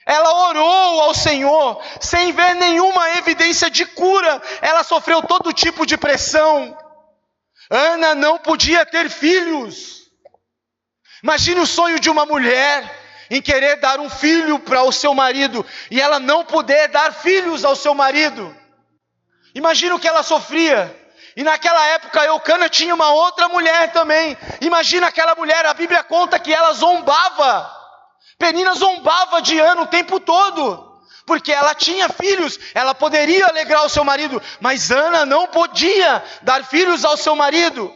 Ela 0.08 0.50
orou 0.50 1.02
ao 1.02 1.14
Senhor 1.14 1.84
sem 2.00 2.32
ver 2.32 2.56
nenhuma 2.56 3.12
evidência 3.20 3.70
de 3.70 3.86
cura. 3.86 4.42
Ela 4.60 4.84
sofreu 4.84 5.22
todo 5.22 5.54
tipo 5.54 5.86
de 5.86 5.98
pressão. 5.98 6.76
Ana 7.70 8.16
não 8.16 8.40
podia 8.40 8.88
ter 8.88 9.08
filhos. 9.08 10.10
Imagine 11.22 11.60
o 11.60 11.68
sonho 11.68 12.00
de 12.00 12.10
uma 12.10 12.26
mulher 12.26 13.01
em 13.32 13.42
querer 13.42 13.78
dar 13.78 13.98
um 14.02 14.10
filho 14.10 14.60
para 14.60 14.84
o 14.84 14.92
seu 14.92 15.14
marido 15.14 15.66
e 15.90 16.02
ela 16.02 16.20
não 16.20 16.44
poder 16.44 16.90
dar 16.90 17.14
filhos 17.14 17.64
ao 17.64 17.78
seu 17.78 17.94
marido. 17.94 18.54
Imagina 19.56 19.96
o 19.96 20.00
que 20.00 20.08
ela 20.08 20.22
sofria. 20.22 20.94
E 21.34 21.42
naquela 21.42 21.82
época 21.88 22.26
Eucana 22.26 22.68
tinha 22.68 22.94
uma 22.94 23.14
outra 23.14 23.48
mulher 23.48 23.94
também. 23.94 24.38
Imagina 24.60 25.08
aquela 25.08 25.34
mulher, 25.34 25.66
a 25.66 25.74
Bíblia 25.74 26.04
conta 26.04 26.38
que 26.38 26.54
ela 26.54 26.74
zombava. 26.74 27.72
Penina 28.38 28.74
zombava 28.76 29.42
de 29.42 29.58
ano 29.58 29.84
o 29.84 29.88
tempo 29.88 30.20
todo. 30.20 30.92
Porque 31.26 31.54
ela 31.54 31.74
tinha 31.74 32.10
filhos, 32.10 32.60
ela 32.74 32.94
poderia 32.94 33.48
alegrar 33.48 33.86
o 33.86 33.90
seu 33.90 34.04
marido, 34.04 34.42
mas 34.60 34.92
Ana 34.92 35.26
não 35.26 35.48
podia 35.48 36.22
dar 36.42 36.66
filhos 36.66 37.06
ao 37.06 37.16
seu 37.16 37.34
marido. 37.34 37.94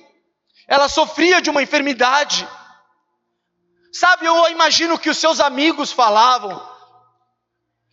Ela 0.66 0.88
sofria 0.88 1.42
de 1.42 1.50
uma 1.50 1.62
enfermidade. 1.62 2.48
Sabe, 3.98 4.26
eu 4.26 4.50
imagino 4.50 5.00
que 5.00 5.10
os 5.10 5.18
seus 5.18 5.40
amigos 5.40 5.90
falavam. 5.90 6.62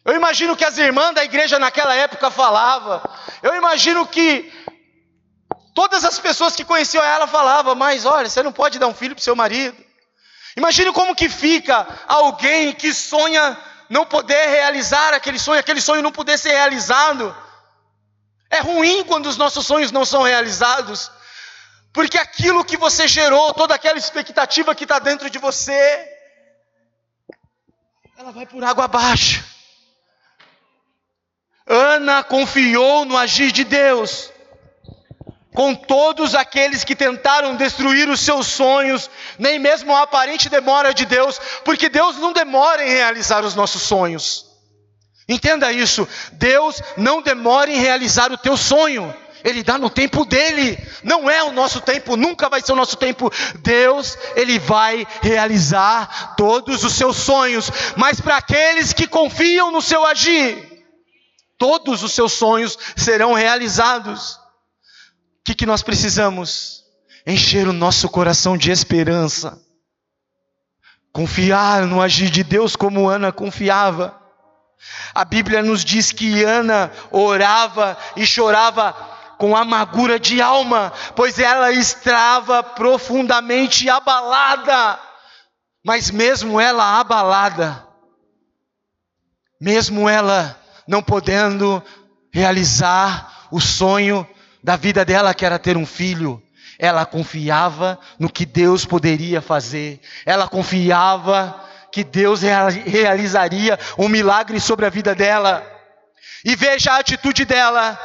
Eu 0.04 0.16
imagino 0.16 0.56
que 0.56 0.64
as 0.64 0.76
irmãs 0.76 1.14
da 1.14 1.23
igreja 1.23 1.61
naquela 1.61 1.94
época 1.94 2.28
falavam. 2.28 3.00
Eu 3.40 3.54
imagino 3.54 4.04
que 4.04 4.52
todas 5.73 6.04
as 6.04 6.18
pessoas 6.18 6.56
que 6.56 6.64
conheciam 6.64 7.04
ela 7.04 7.28
falavam, 7.28 7.76
mas 7.76 8.04
olha, 8.04 8.28
você 8.28 8.42
não 8.42 8.52
pode 8.52 8.80
dar 8.80 8.88
um 8.88 8.94
filho 8.94 9.14
para 9.14 9.23
seu 9.23 9.37
marido. 9.37 9.76
Imagine 10.56 10.92
como 10.92 11.14
que 11.14 11.28
fica 11.28 11.87
alguém 12.09 12.73
que 12.73 12.92
sonha 12.92 13.56
não 13.88 14.04
poder 14.04 14.49
realizar 14.49 15.14
aquele 15.14 15.38
sonho, 15.38 15.61
aquele 15.61 15.80
sonho 15.80 16.02
não 16.02 16.11
poder 16.11 16.37
ser 16.37 16.50
realizado. 16.50 17.32
É 18.50 18.59
ruim 18.59 19.04
quando 19.04 19.26
os 19.26 19.37
nossos 19.37 19.64
sonhos 19.64 19.92
não 19.92 20.04
são 20.04 20.23
realizados. 20.23 21.12
Porque 21.93 22.17
aquilo 22.17 22.65
que 22.65 22.77
você 22.77 23.07
gerou, 23.07 23.53
toda 23.53 23.75
aquela 23.75 23.99
expectativa 23.99 24.75
que 24.75 24.85
está 24.85 24.99
dentro 24.99 25.29
de 25.29 25.39
você, 25.39 26.09
ela 28.17 28.33
vai 28.33 28.47
por 28.47 28.65
água 28.65 28.85
abaixo. 28.85 29.45
Ana 31.67 32.23
confiou 32.23 33.05
no 33.05 33.17
agir 33.17 33.53
de 33.53 33.65
Deus. 33.65 34.31
Com 35.55 35.75
todos 35.75 36.35
aqueles 36.35 36.83
que 36.83 36.97
tentaram 36.97 37.57
destruir 37.57 38.09
os 38.09 38.21
seus 38.21 38.47
sonhos, 38.47 39.11
nem 39.39 39.59
mesmo 39.59 39.95
a 39.95 40.03
aparente 40.03 40.49
demora 40.49 40.95
de 40.95 41.05
Deus, 41.05 41.39
porque 41.63 41.91
Deus 41.91 42.17
não 42.17 42.33
demora 42.33 42.83
em 42.83 42.89
realizar 42.89 43.45
os 43.45 43.55
nossos 43.55 43.83
sonhos. 43.83 44.47
Entenda 45.29 45.71
isso, 45.71 46.09
Deus 46.33 46.81
não 46.97 47.21
demora 47.21 47.71
em 47.71 47.77
realizar 47.77 48.33
o 48.33 48.39
teu 48.39 48.57
sonho. 48.57 49.15
Ele 49.45 49.63
dá 49.63 49.77
no 49.77 49.91
tempo 49.91 50.25
dele, 50.25 50.79
não 51.03 51.29
é 51.29 51.43
o 51.43 51.53
nosso 51.53 51.81
tempo, 51.81 52.17
nunca 52.17 52.49
vai 52.49 52.61
ser 52.61 52.73
o 52.73 52.77
nosso 52.77 52.97
tempo. 52.97 53.31
Deus, 53.61 54.17
ele 54.37 54.59
vai 54.59 55.07
realizar 55.21 56.35
todos 56.37 56.85
os 56.85 56.93
seus 56.93 57.17
sonhos, 57.17 57.71
mas 57.97 58.21
para 58.21 58.37
aqueles 58.37 58.93
que 58.93 59.07
confiam 59.07 59.73
no 59.73 59.83
seu 59.83 60.07
agir, 60.07 60.85
todos 61.59 62.03
os 62.03 62.13
seus 62.13 62.33
sonhos 62.33 62.79
serão 62.97 63.33
realizados. 63.33 64.35
O 64.35 65.45
que, 65.45 65.55
que 65.55 65.67
nós 65.67 65.83
precisamos? 65.83 66.83
Encher 67.27 67.67
o 67.67 67.73
nosso 67.73 68.09
coração 68.09 68.57
de 68.57 68.71
esperança, 68.71 69.61
confiar 71.13 71.87
no 71.87 72.01
agir 72.01 72.31
de 72.31 72.45
Deus 72.45 72.77
como 72.77 73.09
Ana 73.09 73.33
confiava. 73.33 74.21
A 75.15 75.25
Bíblia 75.25 75.63
nos 75.63 75.85
diz 75.85 76.11
que 76.11 76.43
Ana 76.43 76.91
orava 77.11 77.97
e 78.17 78.27
chorava 78.27 79.12
com 79.39 79.57
amargura 79.57 80.19
de 80.19 80.41
alma, 80.41 80.93
pois 81.15 81.39
ela 81.39 81.73
estava 81.73 82.62
profundamente 82.62 83.89
abalada. 83.89 84.99
Mas 85.85 86.11
mesmo 86.11 86.61
ela 86.61 87.01
abalada, 87.01 87.87
mesmo 89.61 90.09
ela 90.09 90.57
não 90.87 91.03
podendo 91.03 91.83
realizar 92.33 93.49
o 93.51 93.61
sonho 93.61 94.27
da 94.62 94.77
vida 94.77 95.05
dela, 95.05 95.35
que 95.35 95.45
era 95.45 95.59
ter 95.59 95.77
um 95.77 95.87
filho. 95.87 96.43
Ela 96.79 97.05
confiava 97.05 97.99
no 98.19 98.31
que 98.31 98.47
Deus 98.47 98.85
poderia 98.85 99.41
fazer. 99.41 100.01
Ela 100.25 100.49
confiava 100.49 101.62
que 101.93 102.03
Deus 102.03 102.41
realizaria 102.87 103.79
um 103.99 104.09
milagre 104.09 104.59
sobre 104.59 104.87
a 104.87 104.91
vida 104.91 105.15
dela. 105.15 105.65
E 106.45 106.57
veja 106.57 106.93
a 106.93 106.99
atitude 106.99 107.45
dela. 107.45 107.99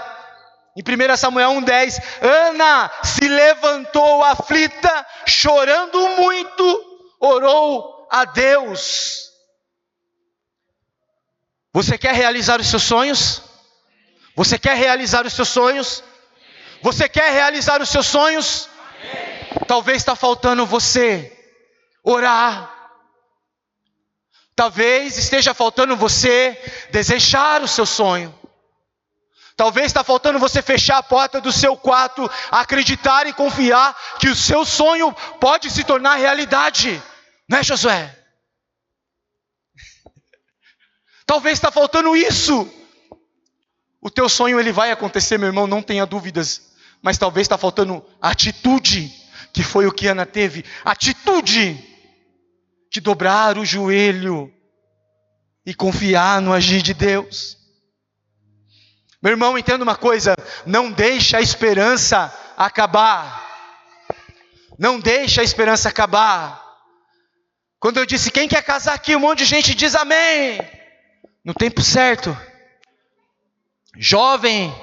Em 0.77 0.83
1 0.83 1.17
Samuel 1.17 1.49
1,10, 1.53 2.03
Ana 2.21 2.91
se 3.03 3.27
levantou 3.27 4.23
aflita, 4.23 5.07
chorando 5.25 6.07
muito, 6.09 6.99
orou 7.19 8.07
a 8.11 8.25
Deus. 8.25 9.31
Você 11.73 11.97
quer 11.97 12.13
realizar 12.13 12.61
os 12.61 12.67
seus 12.67 12.83
sonhos? 12.83 13.41
Você 14.35 14.59
quer 14.59 14.77
realizar 14.77 15.25
os 15.25 15.33
seus 15.33 15.47
sonhos? 15.47 16.03
Você 16.83 17.09
quer 17.09 17.31
realizar 17.31 17.81
os 17.81 17.89
seus 17.89 18.05
sonhos? 18.05 18.69
Talvez 19.67 19.97
está 19.97 20.15
faltando 20.15 20.63
você 20.63 21.35
orar. 22.03 22.71
Talvez 24.55 25.17
esteja 25.17 25.55
faltando 25.55 25.95
você 25.95 26.55
desejar 26.91 27.63
o 27.63 27.67
seu 27.67 27.85
sonho. 27.85 28.31
Talvez 29.57 29.87
está 29.87 30.03
faltando 30.03 30.37
você 30.37 30.61
fechar 30.61 30.99
a 30.99 31.03
porta 31.03 31.41
do 31.41 31.51
seu 31.51 31.75
quarto, 31.75 32.29
acreditar 32.51 33.25
e 33.25 33.33
confiar 33.33 33.97
que 34.19 34.29
o 34.29 34.35
seu 34.35 34.63
sonho 34.63 35.11
pode 35.41 35.71
se 35.71 35.83
tornar 35.83 36.15
realidade. 36.15 37.01
Não 37.49 37.57
é, 37.57 37.63
Josué? 37.63 38.15
Talvez 41.25 41.57
está 41.57 41.71
faltando 41.71 42.15
isso. 42.15 42.71
O 43.99 44.11
teu 44.11 44.29
sonho 44.29 44.59
ele 44.59 44.71
vai 44.71 44.91
acontecer, 44.91 45.39
meu 45.39 45.47
irmão, 45.47 45.65
não 45.65 45.81
tenha 45.81 46.05
dúvidas. 46.05 46.61
Mas 47.01 47.17
talvez 47.17 47.45
está 47.45 47.57
faltando 47.57 48.05
atitude, 48.21 49.11
que 49.51 49.63
foi 49.63 49.87
o 49.87 49.91
que 49.91 50.07
Ana 50.07 50.25
teve. 50.25 50.63
Atitude 50.85 51.83
de 52.91 53.01
dobrar 53.01 53.57
o 53.57 53.65
joelho 53.65 54.53
e 55.65 55.73
confiar 55.73 56.41
no 56.41 56.53
agir 56.53 56.83
de 56.83 56.93
Deus. 56.93 57.57
Meu 59.27 59.33
irmão, 59.33 59.57
entenda 59.57 59.83
uma 59.83 59.97
coisa: 59.97 60.33
não 60.65 60.89
deixe 60.89 61.35
a 61.35 61.41
esperança 61.41 62.33
acabar. 62.55 63.45
Não 64.79 65.01
deixe 65.01 65.41
a 65.41 65.43
esperança 65.43 65.89
acabar. 65.89 66.63
Quando 67.77 67.97
eu 67.97 68.05
disse 68.05 68.31
quem 68.31 68.47
quer 68.47 68.63
casar 68.63 68.93
aqui, 68.93 69.17
um 69.17 69.19
monte 69.19 69.39
de 69.39 69.45
gente 69.45 69.75
diz 69.75 69.95
amém. 69.95 70.61
No 71.43 71.53
tempo 71.53 71.81
certo. 71.81 72.37
Jovem, 73.97 74.73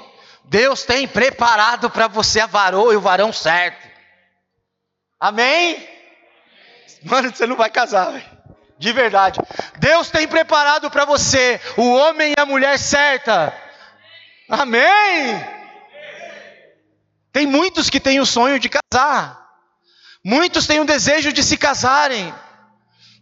Deus 0.43 0.83
tem 0.83 1.07
preparado 1.07 1.89
para 1.89 2.07
você 2.07 2.39
a 2.41 2.45
varoa 2.45 2.93
e 2.93 2.97
o 2.97 3.01
varão 3.01 3.33
certo. 3.33 3.89
Amém? 5.19 5.89
Mano, 7.01 7.35
você 7.35 7.47
não 7.47 7.55
vai 7.55 7.71
casar. 7.71 8.13
De 8.77 8.91
verdade. 8.91 9.39
Deus 9.79 10.11
tem 10.11 10.27
preparado 10.27 10.91
para 10.91 11.03
você 11.03 11.59
o 11.77 11.95
homem 11.95 12.33
e 12.37 12.39
a 12.39 12.45
mulher 12.45 12.77
certa. 12.77 13.64
Amém? 14.49 15.45
Tem 17.31 17.45
muitos 17.45 17.89
que 17.89 17.99
têm 17.99 18.19
o 18.19 18.25
sonho 18.25 18.59
de 18.59 18.69
casar. 18.69 19.45
Muitos 20.23 20.65
têm 20.65 20.79
o 20.79 20.85
desejo 20.85 21.33
de 21.33 21.43
se 21.43 21.57
casarem. 21.57 22.33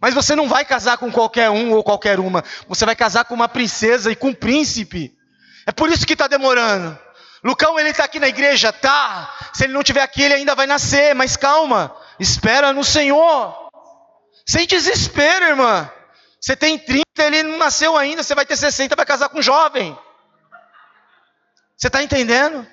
Mas 0.00 0.14
você 0.14 0.36
não 0.36 0.48
vai 0.48 0.64
casar 0.64 0.98
com 0.98 1.10
qualquer 1.10 1.50
um 1.50 1.72
ou 1.72 1.82
qualquer 1.82 2.20
uma. 2.20 2.44
Você 2.68 2.84
vai 2.84 2.94
casar 2.94 3.24
com 3.24 3.34
uma 3.34 3.48
princesa 3.48 4.12
e 4.12 4.16
com 4.16 4.28
um 4.28 4.34
príncipe. 4.34 5.12
É 5.66 5.72
por 5.72 5.90
isso 5.90 6.06
que 6.06 6.12
está 6.12 6.26
demorando. 6.26 6.98
Lucão, 7.42 7.78
ele 7.78 7.90
está 7.90 8.04
aqui 8.04 8.20
na 8.20 8.28
igreja? 8.28 8.72
Tá. 8.72 9.32
Se 9.52 9.64
ele 9.64 9.72
não 9.72 9.80
estiver 9.80 10.02
aqui, 10.02 10.22
ele 10.22 10.34
ainda 10.34 10.54
vai 10.54 10.66
nascer. 10.66 11.14
Mas 11.14 11.36
calma. 11.36 11.94
Espera 12.20 12.72
no 12.72 12.84
Senhor. 12.84 13.68
Sem 14.46 14.66
desespero, 14.66 15.46
irmã. 15.46 15.90
Você 16.40 16.54
tem 16.54 16.78
30, 16.78 17.02
ele 17.18 17.42
não 17.42 17.58
nasceu 17.58 17.96
ainda. 17.96 18.22
Você 18.22 18.34
vai 18.34 18.44
ter 18.44 18.56
60, 18.56 18.94
vai 18.94 19.06
casar 19.06 19.28
com 19.30 19.38
um 19.38 19.42
jovem. 19.42 19.98
Você 21.76 21.88
está 21.88 22.02
entendendo? 22.02 22.66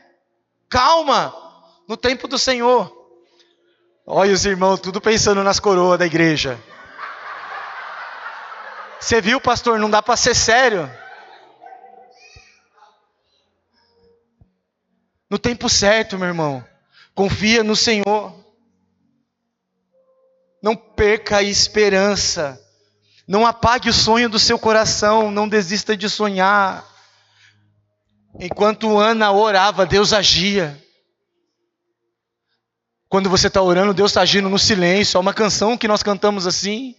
Calma, 0.69 1.33
no 1.87 1.97
tempo 1.97 2.27
do 2.27 2.37
Senhor. 2.37 2.97
Olha 4.05 4.33
os 4.33 4.45
irmãos, 4.45 4.79
tudo 4.79 5.01
pensando 5.01 5.43
nas 5.43 5.59
coroas 5.59 5.99
da 5.99 6.05
igreja. 6.05 6.59
Você 8.99 9.19
viu, 9.19 9.41
pastor? 9.41 9.79
Não 9.79 9.89
dá 9.89 10.01
para 10.01 10.15
ser 10.15 10.35
sério. 10.35 10.89
No 15.29 15.39
tempo 15.39 15.67
certo, 15.67 16.17
meu 16.17 16.27
irmão. 16.27 16.63
Confia 17.15 17.63
no 17.63 17.75
Senhor. 17.75 18.33
Não 20.61 20.75
perca 20.75 21.37
a 21.37 21.43
esperança. 21.43 22.61
Não 23.27 23.47
apague 23.47 23.89
o 23.89 23.93
sonho 23.93 24.29
do 24.29 24.37
seu 24.37 24.59
coração. 24.59 25.31
Não 25.31 25.47
desista 25.47 25.97
de 25.97 26.09
sonhar. 26.09 26.85
Enquanto 28.39 28.98
Ana 28.98 29.32
orava, 29.32 29.86
Deus 29.86 30.13
agia. 30.13 30.82
Quando 33.10 33.30
você 33.30 33.48
está 33.48 33.62
orando, 33.62 33.94
Deus 33.94 34.12
está 34.12 34.22
agindo 34.22 34.50
no 34.50 34.58
silêncio. 34.58 35.17
É 35.17 35.20
uma 35.20 35.34
canção 35.34 35.78
que 35.78 35.88
nós 35.88 36.02
cantamos 36.02 36.48
assim. 36.48 36.96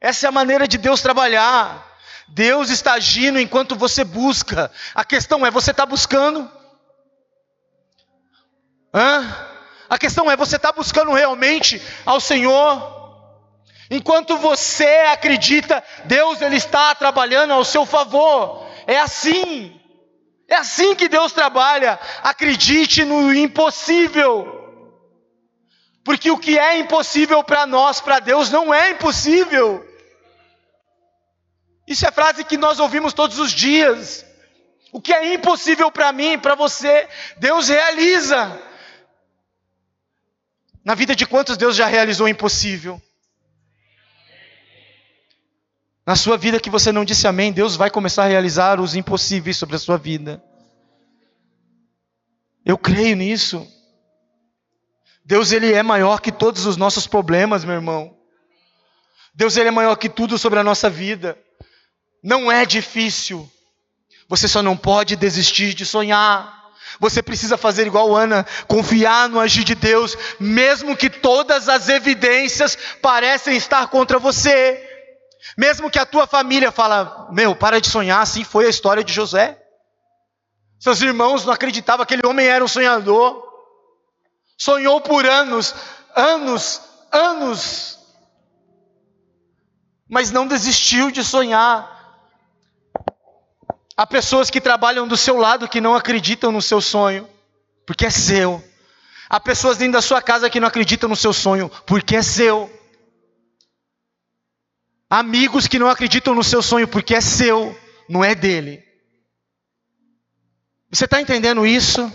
Essa 0.00 0.26
é 0.26 0.28
a 0.28 0.32
maneira 0.32 0.68
de 0.68 0.78
Deus 0.78 1.02
trabalhar. 1.02 1.84
Deus 2.28 2.70
está 2.70 2.94
agindo 2.94 3.40
enquanto 3.40 3.74
você 3.74 4.04
busca. 4.04 4.70
A 4.94 5.04
questão 5.04 5.44
é: 5.44 5.50
você 5.50 5.72
está 5.72 5.84
buscando? 5.84 6.48
Hã? 8.92 9.48
A 9.90 9.98
questão 9.98 10.30
é: 10.30 10.36
você 10.36 10.56
está 10.56 10.70
buscando 10.70 11.12
realmente 11.12 11.82
ao 12.06 12.20
Senhor? 12.20 13.02
Enquanto 13.90 14.38
você 14.38 14.86
acredita, 15.12 15.82
Deus 16.04 16.40
ele 16.40 16.56
está 16.56 16.94
trabalhando 16.94 17.52
ao 17.52 17.64
seu 17.64 17.84
favor. 17.84 18.63
É 18.86 18.98
assim. 18.98 19.80
É 20.48 20.56
assim 20.56 20.94
que 20.94 21.08
Deus 21.08 21.32
trabalha. 21.32 21.98
Acredite 22.22 23.04
no 23.04 23.32
impossível. 23.34 24.62
Porque 26.04 26.30
o 26.30 26.38
que 26.38 26.58
é 26.58 26.78
impossível 26.78 27.42
para 27.42 27.66
nós, 27.66 28.00
para 28.00 28.20
Deus, 28.20 28.50
não 28.50 28.72
é 28.72 28.90
impossível. 28.90 29.84
Isso 31.86 32.06
é 32.06 32.12
frase 32.12 32.44
que 32.44 32.56
nós 32.56 32.78
ouvimos 32.78 33.12
todos 33.12 33.38
os 33.38 33.52
dias. 33.52 34.24
O 34.92 35.00
que 35.00 35.12
é 35.12 35.34
impossível 35.34 35.90
para 35.90 36.12
mim, 36.12 36.38
para 36.38 36.54
você, 36.54 37.08
Deus 37.38 37.68
realiza. 37.68 38.60
Na 40.84 40.94
vida 40.94 41.16
de 41.16 41.26
quantos 41.26 41.56
Deus 41.56 41.74
já 41.74 41.86
realizou 41.86 42.26
o 42.26 42.28
impossível? 42.28 43.00
Na 46.06 46.14
sua 46.16 46.36
vida 46.36 46.60
que 46.60 46.68
você 46.68 46.92
não 46.92 47.04
disse 47.04 47.26
amém, 47.26 47.50
Deus 47.52 47.76
vai 47.76 47.90
começar 47.90 48.24
a 48.24 48.28
realizar 48.28 48.78
os 48.78 48.94
impossíveis 48.94 49.56
sobre 49.56 49.76
a 49.76 49.78
sua 49.78 49.96
vida. 49.96 50.42
Eu 52.64 52.76
creio 52.76 53.16
nisso. 53.16 53.66
Deus 55.24 55.50
ele 55.52 55.72
é 55.72 55.82
maior 55.82 56.20
que 56.20 56.30
todos 56.30 56.66
os 56.66 56.76
nossos 56.76 57.06
problemas, 57.06 57.64
meu 57.64 57.74
irmão. 57.74 58.14
Deus 59.34 59.56
ele 59.56 59.68
é 59.68 59.72
maior 59.72 59.96
que 59.96 60.08
tudo 60.10 60.36
sobre 60.36 60.58
a 60.58 60.64
nossa 60.64 60.90
vida. 60.90 61.38
Não 62.22 62.52
é 62.52 62.66
difícil. 62.66 63.50
Você 64.28 64.46
só 64.46 64.62
não 64.62 64.76
pode 64.76 65.16
desistir 65.16 65.72
de 65.72 65.86
sonhar. 65.86 66.62
Você 67.00 67.22
precisa 67.22 67.56
fazer 67.56 67.86
igual 67.86 68.14
Ana, 68.14 68.46
confiar 68.68 69.28
no 69.28 69.40
agir 69.40 69.64
de 69.64 69.74
Deus, 69.74 70.16
mesmo 70.38 70.96
que 70.96 71.08
todas 71.08 71.68
as 71.68 71.88
evidências 71.88 72.76
parecem 73.00 73.56
estar 73.56 73.88
contra 73.88 74.18
você. 74.18 74.93
Mesmo 75.56 75.90
que 75.90 75.98
a 75.98 76.06
tua 76.06 76.26
família 76.26 76.72
fala, 76.72 77.28
meu, 77.30 77.54
para 77.54 77.80
de 77.80 77.88
sonhar, 77.88 78.22
assim 78.22 78.44
foi 78.44 78.66
a 78.66 78.70
história 78.70 79.04
de 79.04 79.12
José. 79.12 79.60
Seus 80.78 81.00
irmãos 81.02 81.44
não 81.44 81.52
acreditavam 81.52 82.04
que 82.04 82.14
aquele 82.14 82.26
homem 82.26 82.46
era 82.46 82.64
um 82.64 82.68
sonhador. 82.68 83.42
Sonhou 84.56 85.00
por 85.00 85.26
anos, 85.26 85.74
anos, 86.14 86.80
anos. 87.12 87.98
Mas 90.08 90.30
não 90.30 90.46
desistiu 90.46 91.10
de 91.10 91.22
sonhar. 91.22 91.92
Há 93.96 94.06
pessoas 94.06 94.50
que 94.50 94.60
trabalham 94.60 95.06
do 95.06 95.16
seu 95.16 95.36
lado 95.36 95.68
que 95.68 95.80
não 95.80 95.94
acreditam 95.94 96.50
no 96.50 96.60
seu 96.60 96.80
sonho, 96.80 97.28
porque 97.86 98.06
é 98.06 98.10
seu. 98.10 98.62
Há 99.28 99.38
pessoas 99.38 99.76
dentro 99.76 99.94
da 99.94 100.02
sua 100.02 100.20
casa 100.20 100.50
que 100.50 100.58
não 100.58 100.68
acreditam 100.68 101.08
no 101.08 101.16
seu 101.16 101.32
sonho, 101.32 101.70
porque 101.86 102.16
é 102.16 102.22
seu 102.22 102.70
amigos 105.18 105.68
que 105.68 105.78
não 105.78 105.88
acreditam 105.88 106.34
no 106.34 106.42
seu 106.42 106.60
sonho 106.60 106.88
porque 106.88 107.14
é 107.14 107.20
seu, 107.20 107.78
não 108.08 108.24
é 108.24 108.34
dele. 108.34 108.82
Você 110.90 111.04
está 111.04 111.20
entendendo 111.20 111.64
isso? 111.66 112.12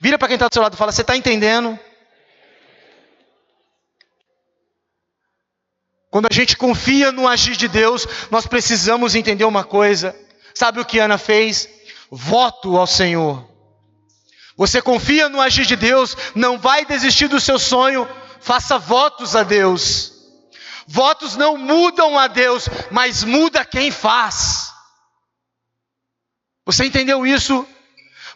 Vira 0.00 0.18
para 0.18 0.28
quem 0.28 0.34
está 0.34 0.48
do 0.48 0.52
seu 0.54 0.62
lado 0.62 0.74
e 0.74 0.76
fala: 0.76 0.92
Você 0.92 1.02
está 1.02 1.16
entendendo? 1.16 1.78
Quando 6.10 6.26
a 6.30 6.34
gente 6.34 6.56
confia 6.56 7.10
no 7.10 7.26
agir 7.26 7.56
de 7.56 7.66
Deus, 7.68 8.06
nós 8.30 8.46
precisamos 8.46 9.14
entender 9.14 9.44
uma 9.44 9.64
coisa. 9.64 10.14
Sabe 10.54 10.78
o 10.78 10.84
que 10.84 10.98
Ana 10.98 11.16
fez? 11.16 11.68
Voto 12.10 12.76
ao 12.76 12.86
Senhor. 12.86 13.48
Você 14.56 14.82
confia 14.82 15.28
no 15.28 15.40
agir 15.40 15.64
de 15.64 15.74
Deus, 15.74 16.14
não 16.34 16.58
vai 16.58 16.84
desistir 16.84 17.28
do 17.28 17.40
seu 17.40 17.58
sonho, 17.58 18.06
faça 18.40 18.78
votos 18.78 19.34
a 19.34 19.42
Deus. 19.42 20.11
Votos 20.86 21.36
não 21.36 21.56
mudam 21.56 22.18
a 22.18 22.26
Deus, 22.26 22.68
mas 22.90 23.24
muda 23.24 23.64
quem 23.64 23.90
faz. 23.90 24.72
Você 26.64 26.84
entendeu 26.84 27.26
isso? 27.26 27.66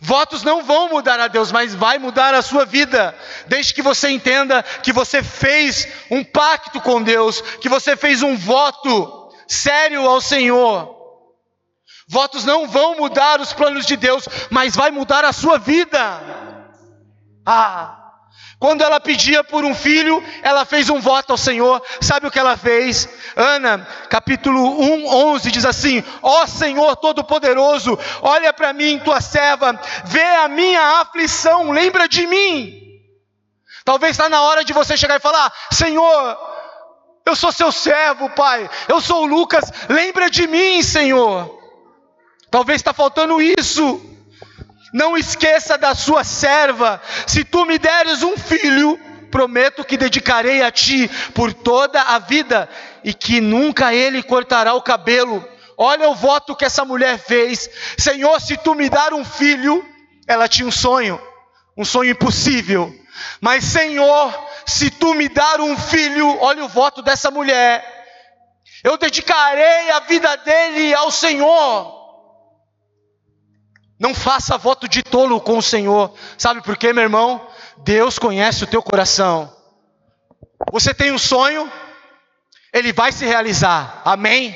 Votos 0.01 0.43
não 0.43 0.63
vão 0.63 0.91
mudar 0.91 1.19
a 1.19 1.29
Deus, 1.29 1.51
mas 1.51 1.75
vai 1.75 1.99
mudar 1.99 2.35
a 2.35 2.43
sua 2.43 2.65
vida, 2.67 3.17
desde 3.47 3.73
que 3.73 3.83
você 3.83 4.11
entenda 4.11 4.63
que 4.63 4.93
você 4.93 5.23
fez 5.23 5.89
um 6.11 6.23
pacto 6.23 6.81
com 6.81 7.03
Deus, 7.03 7.41
que 7.41 7.69
você 7.69 7.97
fez 7.97 8.23
um 8.23 8.37
voto 8.37 9.31
sério 9.49 10.07
ao 10.07 10.21
Senhor. 10.21 10.95
Votos 12.09 12.45
não 12.45 12.69
vão 12.69 12.97
mudar 12.97 13.41
os 13.41 13.53
planos 13.53 13.87
de 13.87 13.97
Deus, 13.97 14.29
mas 14.51 14.77
vai 14.77 14.91
mudar 14.91 15.25
a 15.25 15.33
sua 15.33 15.59
vida. 15.59 16.21
Ah, 17.45 18.06
quando 18.59 18.83
ela 18.83 18.99
pedia 18.99 19.45
por 19.45 19.64
um 19.64 19.75
filho, 19.75 20.23
ela 20.42 20.64
fez 20.64 20.88
um 20.88 20.99
voto 20.99 21.31
ao 21.31 21.37
Senhor. 21.37 21.83
Sabe 22.01 22.27
o 22.27 22.31
que 22.31 22.38
ela 22.38 22.57
fez? 22.57 23.07
Ana, 23.37 23.87
capítulo 24.09 24.81
1, 24.81 25.07
11, 25.07 25.51
diz 25.51 25.64
assim: 25.66 26.03
Ó 26.23 26.42
oh 26.42 26.47
Senhor 26.47 26.97
Todo-Poderoso, 26.97 27.99
olha 28.23 28.53
para 28.55 28.73
mim, 28.73 28.99
tua 28.99 29.21
serva, 29.21 29.79
vê 30.07 30.25
a 30.25 30.49
minha 30.49 31.01
aflição, 31.01 31.71
lembra 31.71 32.09
de 32.09 32.27
mim. 32.27 32.83
Talvez 33.85 34.12
está 34.12 34.29
na 34.29 34.40
hora 34.40 34.64
de 34.64 34.73
você 34.73 34.97
chegar 34.97 35.16
e 35.16 35.21
falar: 35.21 35.53
Senhor, 35.71 36.38
eu 37.27 37.37
sou 37.37 37.53
seu 37.53 37.71
servo, 37.71 38.31
Pai, 38.31 38.71
eu 38.88 39.03
sou 39.03 39.25
o 39.25 39.27
Lucas, 39.27 39.71
lembra 39.87 40.31
de 40.31 40.47
mim, 40.47 40.83
Senhor. 40.83 41.55
Talvez 42.51 42.77
está 42.77 42.95
faltando 42.95 43.38
isso. 43.42 44.15
Não 44.97 45.15
esqueça 45.15 45.77
da 45.77 45.95
sua 45.95 46.25
serva. 46.25 47.03
Se 47.27 47.45
tu 47.45 47.67
me 47.67 47.79
deres 47.79 48.23
um 48.23 48.35
filho, 48.35 48.99
prometo 49.31 49.85
que 49.85 49.95
dedicarei 49.95 50.63
a 50.63 50.71
ti 50.71 51.07
por 51.35 51.53
toda 51.53 52.01
a 52.01 52.19
vida 52.19 52.67
e 53.05 53.13
que 53.13 53.39
nunca 53.39 53.93
ele 53.93 54.23
cortará 54.23 54.73
o 54.73 54.81
cabelo. 54.81 55.47
Olha 55.77 56.09
o 56.09 56.15
voto 56.15 56.57
que 56.57 56.65
essa 56.65 56.83
mulher 56.83 57.19
fez. 57.19 57.69
Senhor, 57.99 58.41
se 58.41 58.57
tu 58.57 58.75
me 58.75 58.89
dar 58.89 59.13
um 59.13 59.23
filho, 59.23 59.85
ela 60.27 60.49
tinha 60.49 60.67
um 60.67 60.73
sonho, 60.73 61.21
um 61.77 61.85
sonho 61.85 62.13
impossível. 62.13 62.91
Mas 63.39 63.65
Senhor, 63.65 64.33
se 64.65 64.89
tu 64.89 65.13
me 65.13 65.29
dar 65.29 65.61
um 65.61 65.77
filho, 65.77 66.39
olha 66.41 66.65
o 66.65 66.69
voto 66.69 67.03
dessa 67.03 67.31
mulher. 67.31 67.85
Eu 68.83 68.97
dedicarei 68.97 69.91
a 69.91 70.01
vida 70.01 70.35
dele 70.39 70.95
ao 70.95 71.11
Senhor. 71.11 72.06
Não 73.99 74.15
faça 74.15 74.59
voto 74.59 74.87
de 74.87 75.03
tolo 75.03 75.41
com 75.41 75.59
o 75.59 75.63
Senhor. 75.63 76.15
Sabe 76.37 76.61
por 76.63 76.77
quê, 76.77 76.93
meu 76.93 77.03
irmão? 77.03 77.47
Deus 77.79 78.19
conhece 78.19 78.65
o 78.65 78.67
teu 78.67 78.83
coração. 78.83 79.55
Você 80.71 80.93
tem 80.93 81.13
um 81.13 81.19
sonho, 81.19 81.71
ele 82.73 82.93
vai 82.93 83.13
se 83.13 83.25
realizar. 83.25 84.03
Amém? 84.05 84.55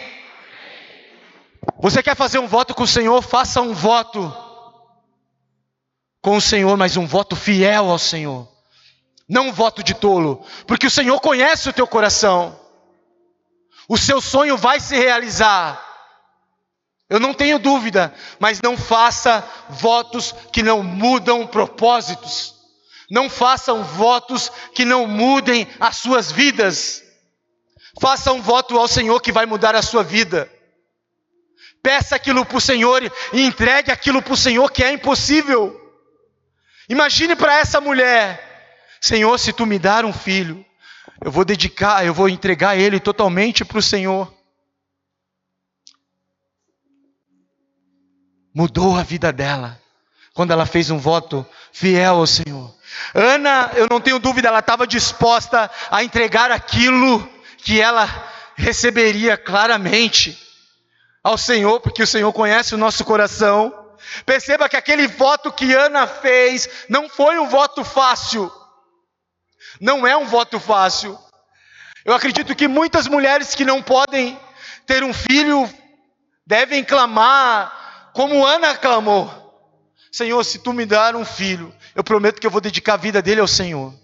Você 1.79 2.03
quer 2.03 2.15
fazer 2.15 2.39
um 2.39 2.47
voto 2.47 2.75
com 2.75 2.83
o 2.83 2.89
Senhor? 2.89 3.23
Faça 3.23 3.61
um 3.61 3.73
voto 3.73 4.35
com 6.23 6.37
o 6.37 6.41
Senhor, 6.41 6.77
mas 6.77 6.97
um 6.97 7.07
voto 7.07 7.35
fiel 7.35 7.91
ao 7.91 7.99
Senhor. 7.99 8.47
Não 9.29 9.49
um 9.49 9.53
voto 9.53 9.83
de 9.83 9.95
tolo, 9.95 10.45
porque 10.67 10.87
o 10.87 10.91
Senhor 10.91 11.19
conhece 11.21 11.69
o 11.69 11.73
teu 11.73 11.87
coração. 11.87 12.59
O 13.89 13.97
seu 13.97 14.21
sonho 14.21 14.57
vai 14.57 14.81
se 14.81 14.97
realizar. 14.97 15.90
Eu 17.11 17.19
não 17.19 17.35
tenho 17.35 17.59
dúvida, 17.59 18.15
mas 18.39 18.63
não 18.63 18.79
faça 18.79 19.45
votos 19.69 20.33
que 20.53 20.63
não 20.63 20.81
mudam 20.81 21.45
propósitos. 21.45 22.55
Não 23.11 23.29
façam 23.29 23.83
votos 23.83 24.53
que 24.73 24.85
não 24.85 25.09
mudem 25.09 25.67
as 25.81 25.97
suas 25.97 26.31
vidas. 26.31 27.03
Faça 28.01 28.33
um 28.33 28.41
voto 28.41 28.79
ao 28.79 28.87
Senhor 28.87 29.21
que 29.21 29.33
vai 29.33 29.45
mudar 29.45 29.75
a 29.75 29.83
sua 29.83 30.05
vida. 30.05 30.49
Peça 31.83 32.15
aquilo 32.15 32.47
para 32.47 32.59
o 32.59 32.61
Senhor 32.61 33.03
e 33.33 33.43
entregue 33.43 33.91
aquilo 33.91 34.23
para 34.23 34.35
o 34.35 34.37
Senhor 34.37 34.71
que 34.71 34.85
é 34.85 34.93
impossível. 34.93 35.77
Imagine 36.89 37.35
para 37.35 37.59
essa 37.59 37.81
mulher: 37.81 38.79
Senhor, 39.01 39.37
se 39.37 39.53
tu 39.53 39.67
me 39.67 39.81
dar 39.81 40.05
um 40.05 40.13
filho, 40.13 40.65
eu 41.25 41.33
vou 41.33 41.45
dedicar, 41.45 42.07
eu 42.07 42.15
vou 42.15 42.29
entregar 42.29 42.79
ele 42.79 43.01
totalmente 43.01 43.65
para 43.65 43.79
o 43.79 43.83
Senhor. 43.83 44.33
Mudou 48.55 48.97
a 48.97 49.03
vida 49.03 49.33
dela 49.33 49.81
quando 50.35 50.53
ela 50.53 50.67
fez 50.67 50.91
um 50.91 50.99
voto 50.99 51.47
fiel 51.73 52.17
ao 52.17 52.27
Senhor. 52.27 52.75
Ana, 53.15 53.71
eu 53.75 53.87
não 53.91 54.01
tenho 54.01 54.19
dúvida, 54.19 54.49
ela 54.49 54.61
estava 54.61 54.87
disposta 54.87 55.71
a 55.91 56.03
entregar 56.03 56.51
aquilo 56.51 57.29
que 57.59 57.81
ela 57.81 58.09
receberia 58.57 59.37
claramente 59.37 60.39
ao 61.23 61.37
Senhor, 61.37 61.81
porque 61.81 62.03
o 62.03 62.07
Senhor 62.07 62.33
conhece 62.33 62.75
o 62.75 62.79
nosso 62.79 63.05
coração. 63.05 63.75
Perceba 64.25 64.69
que 64.69 64.77
aquele 64.77 65.07
voto 65.07 65.53
que 65.53 65.75
Ana 65.75 66.07
fez 66.07 66.69
não 66.89 67.09
foi 67.09 67.39
um 67.39 67.49
voto 67.49 67.85
fácil. 67.85 68.51
Não 69.81 70.07
é 70.07 70.17
um 70.17 70.27
voto 70.27 70.59
fácil. 70.59 71.19
Eu 72.05 72.15
acredito 72.15 72.55
que 72.55 72.67
muitas 72.67 73.07
mulheres 73.07 73.55
que 73.55 73.65
não 73.65 73.83
podem 73.83 74.39
ter 74.87 75.05
um 75.05 75.13
filho 75.13 75.69
devem 76.47 76.83
clamar 76.83 77.80
como 78.21 78.45
Ana 78.45 78.77
clamou: 78.77 79.31
Senhor, 80.13 80.45
se 80.45 80.59
tu 80.59 80.75
me 80.75 80.85
dar 80.85 81.17
um 81.17 81.25
filho, 81.25 81.75
eu 81.95 82.05
prometo 82.05 82.39
que 82.39 82.47
eu 82.47 82.51
vou 82.51 82.61
dedicar 82.61 82.93
a 82.93 82.99
vida 82.99 83.23
dele 83.23 83.41
ao 83.41 83.49
Senhor. 83.49 83.95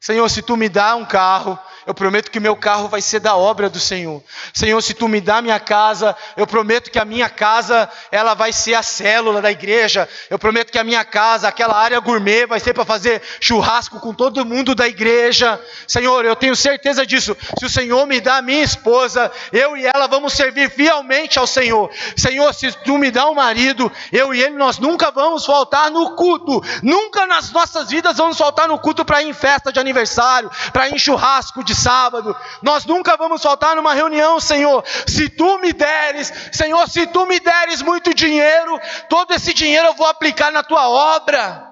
Senhor, 0.00 0.28
se 0.28 0.42
tu 0.42 0.56
me 0.56 0.68
dá 0.68 0.96
um 0.96 1.04
carro, 1.04 1.56
eu 1.90 1.94
prometo 1.94 2.30
que 2.30 2.38
meu 2.38 2.54
carro 2.54 2.86
vai 2.86 3.02
ser 3.02 3.18
da 3.18 3.34
obra 3.34 3.68
do 3.68 3.80
Senhor. 3.80 4.22
Senhor, 4.54 4.80
se 4.80 4.94
tu 4.94 5.08
me 5.08 5.20
dá 5.20 5.42
minha 5.42 5.58
casa, 5.58 6.16
eu 6.36 6.46
prometo 6.46 6.88
que 6.88 7.00
a 7.00 7.04
minha 7.04 7.28
casa, 7.28 7.90
ela 8.12 8.32
vai 8.32 8.52
ser 8.52 8.74
a 8.74 8.82
célula 8.82 9.42
da 9.42 9.50
igreja. 9.50 10.08
Eu 10.30 10.38
prometo 10.38 10.70
que 10.70 10.78
a 10.78 10.84
minha 10.84 11.04
casa, 11.04 11.48
aquela 11.48 11.76
área 11.76 11.98
gourmet, 11.98 12.46
vai 12.46 12.60
ser 12.60 12.74
para 12.74 12.84
fazer 12.84 13.20
churrasco 13.40 13.98
com 13.98 14.14
todo 14.14 14.44
mundo 14.44 14.72
da 14.72 14.86
igreja. 14.86 15.60
Senhor, 15.84 16.24
eu 16.24 16.36
tenho 16.36 16.54
certeza 16.54 17.04
disso. 17.04 17.36
Se 17.58 17.66
o 17.66 17.68
Senhor 17.68 18.06
me 18.06 18.20
dá 18.20 18.36
a 18.36 18.42
minha 18.42 18.62
esposa, 18.62 19.28
eu 19.52 19.76
e 19.76 19.84
ela 19.84 20.06
vamos 20.06 20.34
servir 20.34 20.70
fielmente 20.70 21.40
ao 21.40 21.46
Senhor. 21.46 21.90
Senhor, 22.16 22.54
se 22.54 22.70
tu 22.84 22.98
me 22.98 23.10
dá 23.10 23.28
um 23.28 23.34
marido, 23.34 23.90
eu 24.12 24.32
e 24.32 24.40
ele 24.40 24.54
nós 24.54 24.78
nunca 24.78 25.10
vamos 25.10 25.44
faltar 25.44 25.90
no 25.90 26.14
culto. 26.14 26.62
Nunca 26.84 27.26
nas 27.26 27.50
nossas 27.50 27.90
vidas 27.90 28.16
vamos 28.16 28.38
faltar 28.38 28.68
no 28.68 28.78
culto 28.78 29.04
para 29.04 29.20
ir 29.24 29.28
em 29.28 29.32
festa 29.32 29.72
de 29.72 29.80
aniversário, 29.80 30.48
para 30.72 30.86
ir 30.86 30.94
em 30.94 30.98
churrasco 30.98 31.64
de 31.64 31.79
sábado. 31.80 32.36
Nós 32.62 32.84
nunca 32.84 33.16
vamos 33.16 33.42
faltar 33.42 33.74
numa 33.74 33.94
reunião, 33.94 34.38
Senhor. 34.38 34.84
Se 35.06 35.28
tu 35.28 35.58
me 35.58 35.72
deres, 35.72 36.32
Senhor, 36.52 36.88
se 36.88 37.06
tu 37.06 37.26
me 37.26 37.40
deres 37.40 37.82
muito 37.82 38.14
dinheiro, 38.14 38.78
todo 39.08 39.32
esse 39.32 39.52
dinheiro 39.54 39.88
eu 39.88 39.94
vou 39.94 40.06
aplicar 40.06 40.52
na 40.52 40.62
tua 40.62 40.88
obra. 40.88 41.66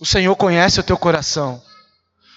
O 0.00 0.06
Senhor 0.06 0.34
conhece 0.36 0.80
o 0.80 0.82
teu 0.82 0.96
coração. 0.96 1.62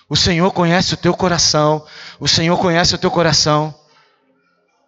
O 0.10 0.16
Senhor 0.16 0.52
conhece 0.52 0.94
o 0.94 0.98
teu 0.98 1.14
coração. 1.16 1.86
O 2.20 2.28
Senhor 2.28 2.58
conhece 2.58 2.96
o 2.96 2.98
teu 2.98 3.12
coração. 3.12 3.74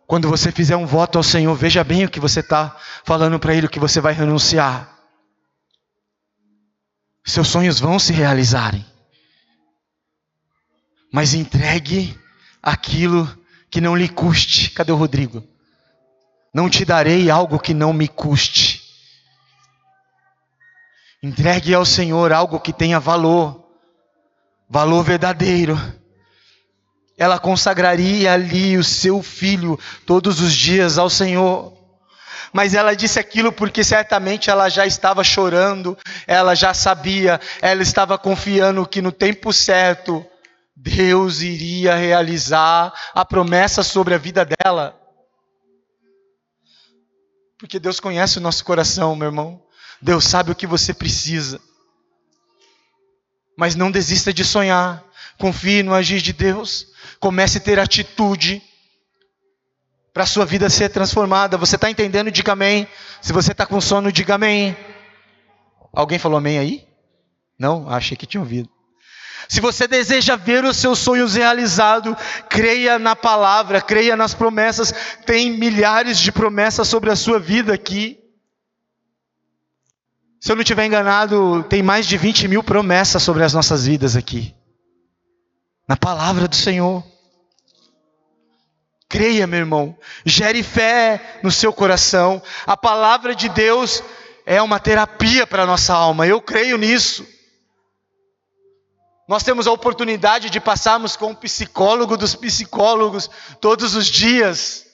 Quando 0.05 0.27
você 0.27 0.51
fizer 0.51 0.75
um 0.75 0.85
voto 0.85 1.17
ao 1.17 1.23
Senhor, 1.23 1.55
veja 1.55 1.83
bem 1.83 2.05
o 2.05 2.09
que 2.09 2.19
você 2.19 2.41
está 2.41 2.75
falando 3.03 3.39
para 3.39 3.53
Ele, 3.53 3.67
o 3.67 3.69
que 3.69 3.79
você 3.79 4.01
vai 4.01 4.13
renunciar. 4.13 4.89
Seus 7.25 7.47
sonhos 7.47 7.79
vão 7.79 7.97
se 7.97 8.11
realizarem 8.11 8.92
mas 11.13 11.35
entregue 11.35 12.19
aquilo 12.61 13.31
que 13.69 13.79
não 13.79 13.95
lhe 13.95 14.09
custe. 14.09 14.71
Cadê 14.71 14.91
o 14.91 14.95
Rodrigo? 14.95 15.43
Não 16.51 16.67
te 16.67 16.83
darei 16.83 17.29
algo 17.29 17.59
que 17.59 17.71
não 17.71 17.93
me 17.93 18.07
custe. 18.07 18.81
Entregue 21.21 21.71
ao 21.71 21.85
Senhor 21.85 22.33
algo 22.33 22.59
que 22.59 22.73
tenha 22.73 22.99
valor, 22.99 23.63
valor 24.67 25.03
verdadeiro. 25.03 25.79
Ela 27.15 27.37
consagraria 27.37 28.33
ali 28.33 28.75
o 28.75 28.83
seu 28.83 29.21
filho 29.21 29.79
todos 30.07 30.41
os 30.41 30.51
dias 30.51 30.97
ao 30.97 31.11
Senhor. 31.11 31.77
Mas 32.51 32.73
ela 32.73 32.95
disse 32.95 33.19
aquilo 33.19 33.51
porque 33.51 33.83
certamente 33.83 34.49
ela 34.49 34.67
já 34.67 34.83
estava 34.87 35.23
chorando, 35.23 35.95
ela 36.25 36.55
já 36.55 36.73
sabia, 36.73 37.39
ela 37.61 37.83
estava 37.83 38.17
confiando 38.17 38.87
que 38.87 38.99
no 38.99 39.11
tempo 39.11 39.53
certo 39.53 40.25
Deus 40.75 41.41
iria 41.41 41.95
realizar 41.95 42.93
a 43.13 43.23
promessa 43.23 43.83
sobre 43.83 44.13
a 44.13 44.17
vida 44.17 44.45
dela. 44.45 44.99
Porque 47.57 47.79
Deus 47.79 47.99
conhece 47.99 48.39
o 48.39 48.41
nosso 48.41 48.65
coração, 48.65 49.15
meu 49.15 49.27
irmão. 49.27 49.63
Deus 50.01 50.25
sabe 50.25 50.51
o 50.51 50.55
que 50.55 50.67
você 50.67 50.93
precisa. 50.93 51.61
Mas 53.57 53.75
não 53.75 53.91
desista 53.91 54.33
de 54.33 54.43
sonhar. 54.43 55.03
Confie 55.37 55.83
no 55.83 55.93
agir 55.93 56.21
de 56.21 56.33
Deus. 56.33 56.87
Comece 57.19 57.59
a 57.59 57.61
ter 57.61 57.79
atitude 57.79 58.61
para 60.11 60.23
a 60.23 60.27
sua 60.27 60.45
vida 60.45 60.69
ser 60.69 60.89
transformada. 60.89 61.57
Você 61.57 61.75
está 61.75 61.89
entendendo? 61.89 62.31
Diga 62.31 62.53
amém. 62.53 62.87
Se 63.21 63.31
você 63.31 63.51
está 63.51 63.65
com 63.65 63.79
sono, 63.79 64.11
diga 64.11 64.35
amém. 64.35 64.75
Alguém 65.93 66.17
falou 66.17 66.37
amém 66.37 66.57
aí? 66.57 66.87
Não? 67.57 67.87
Achei 67.87 68.17
que 68.17 68.25
tinha 68.25 68.41
ouvido. 68.41 68.72
Se 69.47 69.59
você 69.59 69.87
deseja 69.87 70.35
ver 70.35 70.63
os 70.63 70.77
seus 70.77 70.99
sonhos 70.99 71.35
realizados, 71.35 72.15
creia 72.49 72.97
na 72.97 73.15
palavra, 73.15 73.81
creia 73.81 74.15
nas 74.15 74.33
promessas. 74.33 74.93
Tem 75.25 75.51
milhares 75.51 76.19
de 76.19 76.31
promessas 76.31 76.87
sobre 76.87 77.11
a 77.11 77.15
sua 77.15 77.39
vida 77.39 77.73
aqui. 77.73 78.19
Se 80.39 80.51
eu 80.51 80.55
não 80.55 80.61
estiver 80.61 80.85
enganado, 80.85 81.63
tem 81.69 81.81
mais 81.81 82.05
de 82.05 82.17
20 82.17 82.47
mil 82.47 82.63
promessas 82.63 83.23
sobre 83.23 83.43
as 83.43 83.53
nossas 83.53 83.85
vidas 83.85 84.15
aqui. 84.15 84.53
Na 85.87 85.95
palavra 85.95 86.47
do 86.47 86.55
Senhor. 86.55 87.03
Creia, 89.07 89.45
meu 89.45 89.59
irmão. 89.59 89.97
Gere 90.25 90.63
fé 90.63 91.39
no 91.43 91.51
seu 91.51 91.71
coração. 91.71 92.41
A 92.65 92.75
palavra 92.75 93.35
de 93.35 93.47
Deus 93.47 94.03
é 94.45 94.61
uma 94.61 94.79
terapia 94.79 95.45
para 95.45 95.63
a 95.63 95.67
nossa 95.67 95.93
alma. 95.93 96.27
Eu 96.27 96.41
creio 96.41 96.77
nisso. 96.77 97.25
Nós 99.27 99.43
temos 99.43 99.67
a 99.67 99.71
oportunidade 99.71 100.49
de 100.49 100.59
passarmos 100.59 101.15
com 101.15 101.31
o 101.31 101.35
psicólogo 101.35 102.17
dos 102.17 102.35
psicólogos 102.35 103.29
todos 103.61 103.95
os 103.95 104.07
dias. 104.07 104.85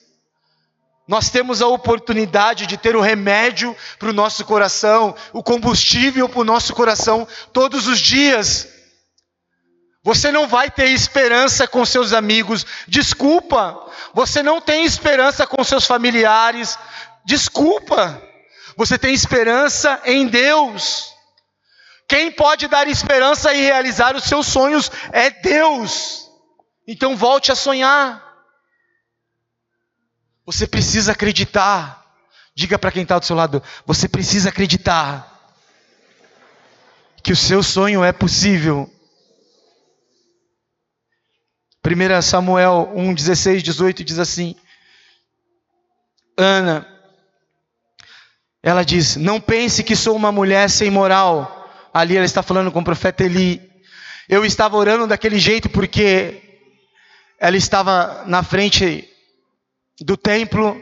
Nós 1.07 1.31
temos 1.31 1.59
a 1.61 1.67
oportunidade 1.67 2.67
de 2.67 2.77
ter 2.77 2.95
o 2.95 3.01
remédio 3.01 3.75
para 3.97 4.09
o 4.09 4.13
nosso 4.13 4.45
coração, 4.45 5.15
o 5.33 5.41
combustível 5.41 6.29
para 6.29 6.41
o 6.41 6.43
nosso 6.43 6.75
coração 6.75 7.27
todos 7.51 7.87
os 7.87 7.99
dias. 7.99 8.67
Você 10.03 10.31
não 10.31 10.47
vai 10.47 10.69
ter 10.69 10.89
esperança 10.91 11.67
com 11.67 11.83
seus 11.83 12.13
amigos, 12.13 12.65
desculpa. 12.87 13.91
Você 14.13 14.43
não 14.43 14.61
tem 14.61 14.85
esperança 14.85 15.47
com 15.47 15.63
seus 15.63 15.85
familiares, 15.85 16.77
desculpa. 17.25 18.21
Você 18.77 18.97
tem 18.97 19.13
esperança 19.13 19.99
em 20.05 20.27
Deus. 20.27 21.11
Quem 22.09 22.31
pode 22.31 22.67
dar 22.67 22.87
esperança 22.87 23.53
e 23.53 23.61
realizar 23.61 24.15
os 24.15 24.23
seus 24.23 24.47
sonhos 24.47 24.89
é 25.11 25.29
Deus. 25.29 26.27
Então 26.87 27.15
volte 27.15 27.51
a 27.51 27.55
sonhar. 27.55 28.27
Você 30.43 30.65
precisa 30.65 31.11
acreditar. 31.11 32.03
Diga 32.55 32.79
para 32.79 32.91
quem 32.91 33.03
está 33.03 33.19
do 33.19 33.25
seu 33.25 33.35
lado: 33.35 33.61
você 33.85 34.09
precisa 34.09 34.49
acreditar 34.49 35.39
que 37.21 37.31
o 37.31 37.35
seu 37.35 37.61
sonho 37.61 38.03
é 38.03 38.11
possível. 38.11 38.91
1 41.85 42.21
Samuel 42.23 42.91
1, 42.95 43.13
16, 43.13 43.61
18 43.61 44.03
diz 44.03 44.17
assim: 44.17 44.55
Ana, 46.35 46.87
ela 48.63 48.83
diz: 48.83 49.15
Não 49.15 49.39
pense 49.39 49.83
que 49.83 49.95
sou 49.95 50.15
uma 50.15 50.31
mulher 50.31 50.71
sem 50.71 50.89
moral 50.89 51.58
ali 51.93 52.15
ela 52.15 52.25
está 52.25 52.41
falando 52.43 52.71
com 52.71 52.79
o 52.79 52.83
profeta 52.83 53.23
Eli. 53.23 53.61
Eu 54.27 54.45
estava 54.45 54.77
orando 54.77 55.07
daquele 55.07 55.39
jeito 55.39 55.69
porque 55.69 56.41
ela 57.39 57.57
estava 57.57 58.23
na 58.27 58.43
frente 58.43 59.07
do 60.01 60.15
templo, 60.15 60.79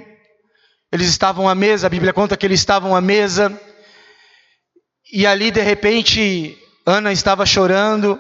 eles 0.92 1.08
estavam 1.08 1.48
à 1.48 1.56
mesa, 1.56 1.88
a 1.88 1.90
Bíblia 1.90 2.14
conta 2.14 2.38
que 2.38 2.46
eles 2.46 2.60
estavam 2.60 2.96
à 2.96 3.02
mesa, 3.02 3.60
e 5.12 5.26
ali 5.26 5.52
de 5.52 5.62
repente 5.62 6.58
Ana 6.86 7.12
estava 7.12 7.46
chorando, 7.46 8.20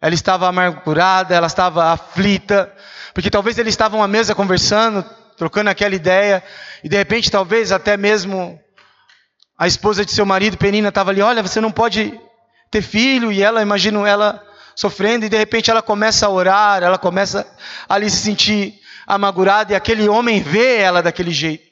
ela 0.00 0.14
estava 0.14 0.48
amargurada, 0.48 1.34
ela 1.34 1.46
estava 1.46 1.92
aflita, 1.92 2.72
porque 3.14 3.30
talvez 3.30 3.58
eles 3.58 3.72
estavam 3.72 4.02
à 4.02 4.08
mesa 4.08 4.34
conversando, 4.34 5.04
trocando 5.36 5.70
aquela 5.70 5.94
ideia, 5.94 6.42
e 6.82 6.88
de 6.88 6.96
repente 6.96 7.30
talvez 7.30 7.72
até 7.72 7.96
mesmo 7.96 8.60
a 9.58 9.66
esposa 9.66 10.04
de 10.04 10.12
seu 10.12 10.26
marido, 10.26 10.58
Penina, 10.58 10.88
estava 10.88 11.10
ali, 11.10 11.22
olha, 11.22 11.42
você 11.42 11.60
não 11.60 11.72
pode 11.72 12.18
ter 12.70 12.82
filho, 12.82 13.32
e 13.32 13.42
ela, 13.42 13.62
imagino 13.62 14.04
ela 14.04 14.42
sofrendo, 14.74 15.24
e 15.24 15.28
de 15.28 15.36
repente 15.36 15.70
ela 15.70 15.80
começa 15.80 16.26
a 16.26 16.30
orar, 16.30 16.82
ela 16.82 16.98
começa 16.98 17.46
a 17.88 17.94
ali 17.94 18.10
se 18.10 18.18
sentir 18.18 18.78
amargurada, 19.06 19.72
e 19.72 19.76
aquele 19.76 20.08
homem 20.08 20.42
vê 20.42 20.76
ela 20.76 21.02
daquele 21.02 21.30
jeito. 21.30 21.64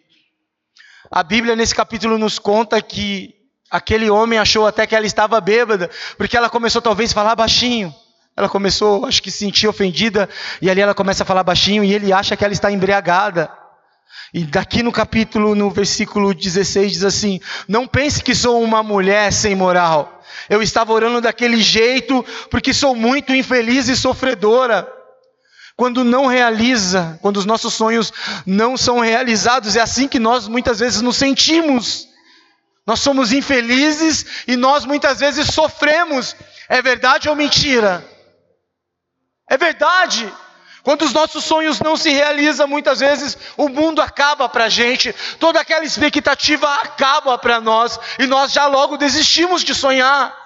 A 1.10 1.22
Bíblia 1.22 1.54
nesse 1.54 1.74
capítulo 1.74 2.16
nos 2.16 2.38
conta 2.38 2.80
que 2.80 3.34
aquele 3.70 4.08
homem 4.08 4.38
achou 4.38 4.66
até 4.66 4.86
que 4.86 4.96
ela 4.96 5.04
estava 5.04 5.40
bêbada, 5.40 5.90
porque 6.16 6.36
ela 6.36 6.48
começou 6.48 6.80
talvez 6.80 7.10
a 7.10 7.14
falar 7.14 7.36
baixinho. 7.36 7.94
Ela 8.36 8.48
começou, 8.48 9.04
acho 9.04 9.22
que 9.22 9.30
se 9.30 9.38
sentir 9.38 9.68
ofendida, 9.68 10.28
e 10.60 10.70
ali 10.70 10.80
ela 10.80 10.94
começa 10.94 11.22
a 11.22 11.26
falar 11.26 11.44
baixinho, 11.44 11.84
e 11.84 11.92
ele 11.92 12.12
acha 12.12 12.36
que 12.36 12.44
ela 12.44 12.52
está 12.52 12.70
embriagada. 12.72 13.50
E 14.32 14.44
daqui 14.44 14.82
no 14.82 14.90
capítulo, 14.90 15.54
no 15.54 15.70
versículo 15.70 16.34
16, 16.34 16.92
diz 16.92 17.04
assim: 17.04 17.40
Não 17.68 17.86
pense 17.86 18.22
que 18.22 18.34
sou 18.34 18.62
uma 18.62 18.82
mulher 18.82 19.32
sem 19.32 19.54
moral. 19.54 20.22
Eu 20.48 20.62
estava 20.62 20.92
orando 20.92 21.20
daquele 21.20 21.60
jeito 21.62 22.24
porque 22.50 22.74
sou 22.74 22.94
muito 22.94 23.32
infeliz 23.32 23.88
e 23.88 23.96
sofredora. 23.96 24.88
Quando 25.76 26.04
não 26.04 26.26
realiza, 26.26 27.18
quando 27.20 27.36
os 27.36 27.46
nossos 27.46 27.74
sonhos 27.74 28.12
não 28.46 28.76
são 28.76 29.00
realizados, 29.00 29.74
é 29.74 29.80
assim 29.80 30.06
que 30.06 30.18
nós 30.18 30.46
muitas 30.46 30.78
vezes 30.78 31.00
nos 31.00 31.16
sentimos. 31.16 32.08
Nós 32.86 33.00
somos 33.00 33.32
infelizes 33.32 34.44
e 34.46 34.56
nós 34.56 34.84
muitas 34.84 35.18
vezes 35.20 35.46
sofremos. 35.48 36.36
É 36.68 36.82
verdade 36.82 37.28
ou 37.28 37.34
mentira? 37.34 38.04
É 39.48 39.56
verdade. 39.56 40.32
Quando 40.84 41.02
os 41.02 41.14
nossos 41.14 41.42
sonhos 41.44 41.80
não 41.80 41.96
se 41.96 42.10
realizam, 42.10 42.68
muitas 42.68 43.00
vezes 43.00 43.38
o 43.56 43.70
mundo 43.70 44.02
acaba 44.02 44.50
para 44.50 44.64
a 44.64 44.68
gente, 44.68 45.14
toda 45.40 45.58
aquela 45.58 45.82
expectativa 45.82 46.70
acaba 46.74 47.38
para 47.38 47.58
nós 47.58 47.98
e 48.18 48.26
nós 48.26 48.52
já 48.52 48.66
logo 48.66 48.98
desistimos 48.98 49.64
de 49.64 49.74
sonhar. 49.74 50.36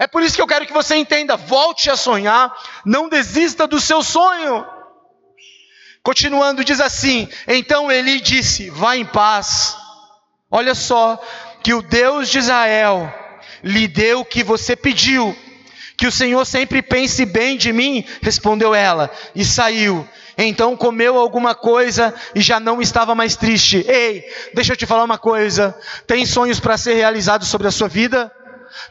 É 0.00 0.08
por 0.08 0.20
isso 0.20 0.34
que 0.34 0.42
eu 0.42 0.48
quero 0.48 0.66
que 0.66 0.72
você 0.72 0.96
entenda: 0.96 1.36
volte 1.36 1.88
a 1.88 1.96
sonhar, 1.96 2.52
não 2.84 3.08
desista 3.08 3.68
do 3.68 3.80
seu 3.80 4.02
sonho. 4.02 4.66
Continuando, 6.02 6.64
diz 6.64 6.80
assim: 6.80 7.28
Então 7.46 7.90
Eli 7.90 8.20
disse: 8.20 8.70
Vá 8.70 8.96
em 8.96 9.06
paz. 9.06 9.76
Olha 10.50 10.74
só, 10.74 11.22
que 11.62 11.72
o 11.72 11.80
Deus 11.80 12.28
de 12.28 12.38
Israel 12.38 13.12
lhe 13.62 13.86
deu 13.86 14.20
o 14.20 14.24
que 14.24 14.42
você 14.42 14.74
pediu 14.74 15.36
que 15.96 16.06
o 16.06 16.12
Senhor 16.12 16.44
sempre 16.44 16.82
pense 16.82 17.24
bem 17.24 17.56
de 17.56 17.72
mim, 17.72 18.04
respondeu 18.20 18.74
ela, 18.74 19.10
e 19.34 19.44
saiu. 19.44 20.06
Então 20.36 20.76
comeu 20.76 21.16
alguma 21.18 21.54
coisa 21.54 22.12
e 22.34 22.40
já 22.40 22.58
não 22.58 22.80
estava 22.80 23.14
mais 23.14 23.36
triste. 23.36 23.84
Ei, 23.88 24.24
deixa 24.52 24.72
eu 24.72 24.76
te 24.76 24.86
falar 24.86 25.04
uma 25.04 25.18
coisa: 25.18 25.76
tem 26.06 26.26
sonhos 26.26 26.58
para 26.58 26.76
ser 26.76 26.94
realizados 26.94 27.48
sobre 27.48 27.68
a 27.68 27.70
sua 27.70 27.88
vida? 27.88 28.32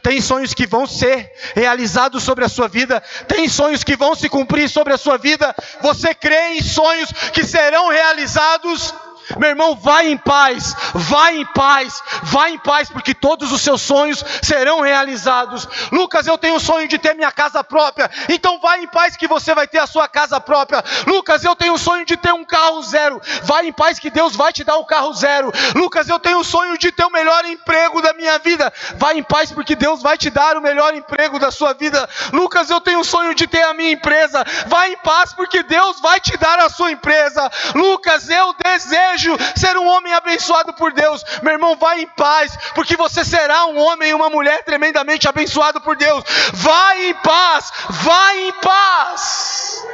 Tem 0.02 0.20
sonhos 0.20 0.54
que 0.54 0.66
vão 0.66 0.86
ser 0.86 1.30
realizados 1.54 2.22
sobre 2.22 2.44
a 2.44 2.48
sua 2.48 2.68
vida, 2.68 3.02
tem 3.28 3.48
sonhos 3.48 3.84
que 3.84 3.96
vão 3.96 4.14
se 4.14 4.30
cumprir 4.30 4.68
sobre 4.68 4.94
a 4.94 4.98
sua 4.98 5.18
vida. 5.18 5.54
Você 5.82 6.14
crê 6.14 6.54
em 6.54 6.62
sonhos 6.62 7.12
que 7.32 7.44
serão 7.44 7.88
realizados? 7.88 8.94
Meu 9.38 9.50
irmão, 9.50 9.74
vai 9.74 10.08
em 10.10 10.16
paz, 10.16 10.74
vai 10.94 11.38
em 11.38 11.46
paz, 11.46 12.02
vai 12.24 12.52
em 12.52 12.58
paz, 12.58 12.90
porque 12.90 13.14
todos 13.14 13.52
os 13.52 13.62
seus 13.62 13.80
sonhos 13.80 14.24
serão 14.42 14.80
realizados. 14.80 15.66
Lucas, 15.90 16.26
eu 16.26 16.36
tenho 16.36 16.56
o 16.56 16.60
sonho 16.60 16.86
de 16.86 16.98
ter 16.98 17.14
minha 17.14 17.32
casa 17.32 17.64
própria, 17.64 18.10
então 18.28 18.60
vai 18.60 18.82
em 18.82 18.86
paz 18.86 19.16
que 19.16 19.26
você 19.26 19.54
vai 19.54 19.66
ter 19.66 19.78
a 19.78 19.86
sua 19.86 20.06
casa 20.08 20.40
própria. 20.40 20.84
Lucas, 21.06 21.42
eu 21.44 21.56
tenho 21.56 21.74
o 21.74 21.78
sonho 21.78 22.04
de 22.04 22.16
ter 22.16 22.32
um 22.32 22.44
carro 22.44 22.82
zero, 22.82 23.20
vai 23.42 23.66
em 23.66 23.72
paz 23.72 23.98
que 23.98 24.10
Deus 24.10 24.36
vai 24.36 24.52
te 24.52 24.62
dar 24.62 24.76
o 24.76 24.84
carro 24.84 25.12
zero. 25.14 25.50
Lucas, 25.74 26.08
eu 26.08 26.18
tenho 26.18 26.38
o 26.38 26.44
sonho 26.44 26.76
de 26.78 26.92
ter 26.92 27.04
o 27.04 27.10
melhor 27.10 27.44
emprego 27.46 28.02
da 28.02 28.12
minha 28.12 28.38
vida, 28.38 28.72
vai 28.96 29.18
em 29.18 29.22
paz 29.22 29.50
porque 29.50 29.74
Deus 29.74 30.02
vai 30.02 30.18
te 30.18 30.30
dar 30.30 30.56
o 30.56 30.60
melhor 30.60 30.94
emprego 30.94 31.38
da 31.38 31.50
sua 31.50 31.72
vida. 31.72 32.08
Lucas, 32.32 32.68
eu 32.68 32.80
tenho 32.80 33.00
o 33.00 33.04
sonho 33.04 33.34
de 33.34 33.46
ter 33.46 33.62
a 33.62 33.74
minha 33.74 33.92
empresa, 33.92 34.44
vai 34.66 34.92
em 34.92 34.96
paz 34.98 35.32
porque 35.32 35.62
Deus 35.62 36.00
vai 36.00 36.20
te 36.20 36.36
dar 36.36 36.58
a 36.58 36.68
sua 36.68 36.90
empresa. 36.90 37.50
Lucas, 37.74 38.28
eu 38.28 38.54
desejo 38.62 39.13
desejo 39.14 39.36
ser 39.56 39.76
um 39.76 39.86
homem 39.86 40.12
abençoado 40.12 40.72
por 40.74 40.92
Deus. 40.92 41.24
Meu 41.42 41.52
irmão, 41.52 41.76
vai 41.76 42.02
em 42.02 42.06
paz, 42.06 42.56
porque 42.74 42.96
você 42.96 43.24
será 43.24 43.66
um 43.66 43.78
homem 43.78 44.10
e 44.10 44.14
uma 44.14 44.28
mulher 44.28 44.64
tremendamente 44.64 45.28
abençoado 45.28 45.80
por 45.80 45.96
Deus. 45.96 46.24
Vai 46.52 47.10
em 47.10 47.14
paz, 47.14 47.72
vai 47.88 48.48
em 48.48 48.52
paz. 48.52 49.84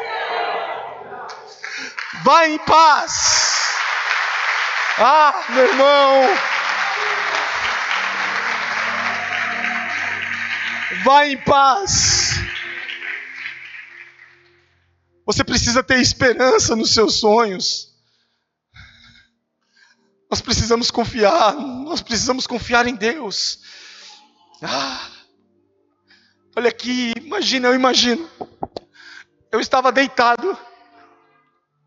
Vai 2.22 2.52
em 2.52 2.58
paz. 2.58 3.70
Ah, 4.98 5.34
meu 5.50 5.64
irmão. 5.64 6.38
Vai 11.02 11.32
em 11.32 11.38
paz. 11.38 12.34
Você 15.24 15.44
precisa 15.44 15.82
ter 15.82 16.00
esperança 16.00 16.76
nos 16.76 16.92
seus 16.92 17.20
sonhos. 17.20 17.89
Nós 20.30 20.40
precisamos 20.40 20.92
confiar, 20.92 21.54
nós 21.56 22.00
precisamos 22.00 22.46
confiar 22.46 22.86
em 22.86 22.94
Deus. 22.94 23.58
Ah, 24.62 25.10
olha 26.54 26.68
aqui, 26.68 27.12
imagina, 27.16 27.66
eu 27.66 27.74
imagino. 27.74 28.30
Eu 29.50 29.58
estava 29.58 29.90
deitado, 29.90 30.56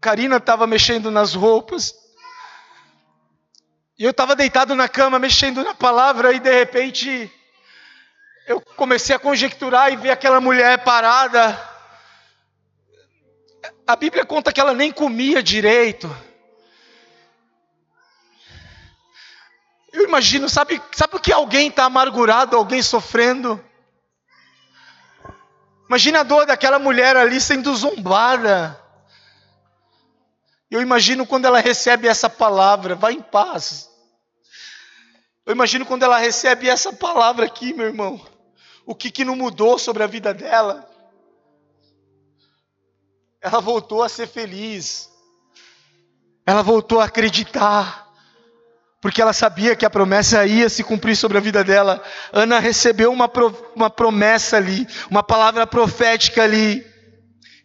Karina 0.01 0.35
estava 0.35 0.67
mexendo 0.67 1.09
nas 1.09 1.33
roupas, 1.33 1.95
e 3.97 4.03
eu 4.03 4.11
estava 4.11 4.35
deitado 4.35 4.75
na 4.75 4.89
cama, 4.89 5.17
mexendo 5.17 5.63
na 5.63 5.73
palavra, 5.73 6.33
e 6.33 6.39
de 6.41 6.51
repente 6.51 7.31
eu 8.45 8.59
comecei 8.59 9.15
a 9.15 9.19
conjecturar 9.19 9.93
e 9.93 9.95
ver 9.95 10.11
aquela 10.11 10.41
mulher 10.41 10.83
parada. 10.83 11.57
A 13.87 13.95
Bíblia 13.95 14.25
conta 14.25 14.51
que 14.51 14.59
ela 14.59 14.73
nem 14.73 14.91
comia 14.91 15.41
direito. 15.41 16.13
Eu 19.93 20.03
imagino, 20.03 20.49
sabe, 20.49 20.81
sabe 20.91 21.15
o 21.15 21.19
que 21.19 21.31
alguém 21.31 21.69
está 21.69 21.85
amargurado, 21.85 22.57
alguém 22.57 22.81
sofrendo? 22.81 23.63
Imagina 25.87 26.21
a 26.21 26.23
dor 26.23 26.47
daquela 26.47 26.79
mulher 26.79 27.15
ali 27.15 27.39
sendo 27.39 27.73
zombada. 27.75 28.81
Eu 30.71 30.81
imagino 30.81 31.27
quando 31.27 31.45
ela 31.45 31.59
recebe 31.59 32.07
essa 32.07 32.27
palavra, 32.27 32.95
vai 32.95 33.13
em 33.13 33.21
paz. 33.21 33.87
Eu 35.45 35.53
imagino 35.53 35.85
quando 35.85 36.01
ela 36.01 36.17
recebe 36.17 36.67
essa 36.67 36.91
palavra 36.91 37.45
aqui, 37.45 37.71
meu 37.71 37.85
irmão. 37.85 38.19
O 38.87 38.95
que, 38.95 39.11
que 39.11 39.23
não 39.23 39.35
mudou 39.35 39.77
sobre 39.77 40.01
a 40.01 40.07
vida 40.07 40.33
dela? 40.33 40.89
Ela 43.39 43.59
voltou 43.61 44.01
a 44.01 44.09
ser 44.09 44.25
feliz. 44.25 45.11
Ela 46.47 46.63
voltou 46.63 46.99
a 46.99 47.05
acreditar. 47.05 48.02
Porque 49.03 49.21
ela 49.21 49.33
sabia 49.33 49.75
que 49.75 49.85
a 49.85 49.89
promessa 49.89 50.45
ia 50.45 50.69
se 50.69 50.81
cumprir 50.81 51.17
sobre 51.17 51.37
a 51.37 51.41
vida 51.41 51.61
dela. 51.61 52.01
Ana 52.31 52.57
recebeu 52.57 53.11
uma, 53.11 53.29
uma 53.75 53.89
promessa 53.89 54.55
ali, 54.55 54.87
uma 55.11 55.21
palavra 55.21 55.67
profética 55.67 56.41
ali. 56.41 56.87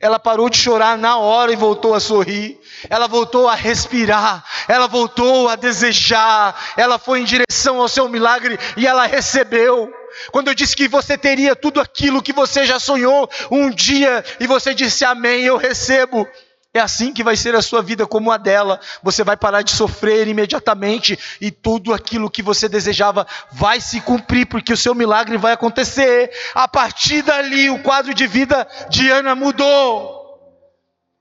Ela 0.01 0.18
parou 0.18 0.51
de 0.51 0.57
chorar 0.57 0.98
na 0.98 1.16
hora 1.16 1.53
e 1.53 1.57
voltou 1.57 1.94
a 1.94 2.01
sorrir. 2.01 2.59
Ela 2.90 3.07
voltou 3.07 3.48
a 3.48 3.55
respirar. 3.55 4.44
Ela 4.66 4.88
voltou 4.88 5.48
a 5.48 5.55
desejar. 5.55 6.61
Ela 6.77 6.98
foi 6.98 7.20
em 7.20 7.24
direção 7.24 7.81
ao 7.81 7.87
seu 7.87 8.09
milagre 8.09 8.59
e 8.77 8.85
ela 8.85 9.07
recebeu. 9.07 9.88
Quando 10.33 10.48
eu 10.48 10.55
disse 10.57 10.74
que 10.74 10.88
você 10.88 11.16
teria 11.16 11.55
tudo 11.55 11.81
aquilo 11.81 12.20
que 12.20 12.33
você 12.33 12.64
já 12.64 12.81
sonhou 12.81 13.31
um 13.48 13.70
dia 13.70 14.24
e 14.40 14.46
você 14.48 14.74
disse 14.74 15.05
amém, 15.05 15.44
eu 15.44 15.57
recebo. 15.57 16.27
É 16.74 16.81
assim 16.81 17.12
que 17.12 17.24
vai 17.24 17.35
ser 17.35 17.54
a 17.54 17.62
sua 17.62 17.83
vida, 17.83 18.07
como 18.07 18.31
a 18.31 18.37
dela. 18.37 18.78
Você 19.02 19.24
vai 19.24 19.37
parar 19.37 19.62
de 19.62 19.70
sofrer 19.72 20.28
imediatamente 20.28 21.18
e 21.40 21.50
tudo 21.50 21.94
aquilo 21.94 22.31
que 22.31 22.42
você 22.42 22.68
desejava 22.68 23.26
vai 23.50 23.81
se 23.81 24.00
cumprir, 24.00 24.46
porque 24.46 24.72
o 24.72 24.76
seu 24.76 24.94
milagre 24.94 25.38
vai 25.38 25.52
acontecer. 25.52 26.31
A 26.54 26.68
partir 26.68 27.22
dali, 27.22 27.70
o 27.70 27.83
quadro 27.83 28.12
de 28.12 28.26
vida 28.26 28.68
de 28.90 29.11
Ana 29.11 29.35
mudou. 29.35 30.18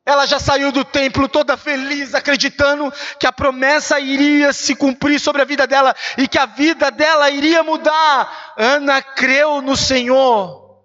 Ela 0.06 0.26
já 0.26 0.40
saiu 0.40 0.72
do 0.72 0.86
templo 0.86 1.28
toda 1.28 1.58
feliz, 1.58 2.14
acreditando 2.14 2.94
que 3.20 3.28
a 3.28 3.32
promessa 3.32 4.00
iria 4.00 4.54
se 4.54 4.74
cumprir 4.74 5.20
sobre 5.20 5.42
a 5.42 5.46
vida 5.46 5.68
dela 5.68 5.94
e 6.18 6.28
que 6.28 6.38
a 6.38 6.46
vida 6.46 6.90
dela 6.90 7.30
iria 7.30 7.62
mudar. 7.62 8.54
Ana 8.58 9.02
creu 9.02 9.62
no 9.62 9.76
Senhor. 9.76 10.82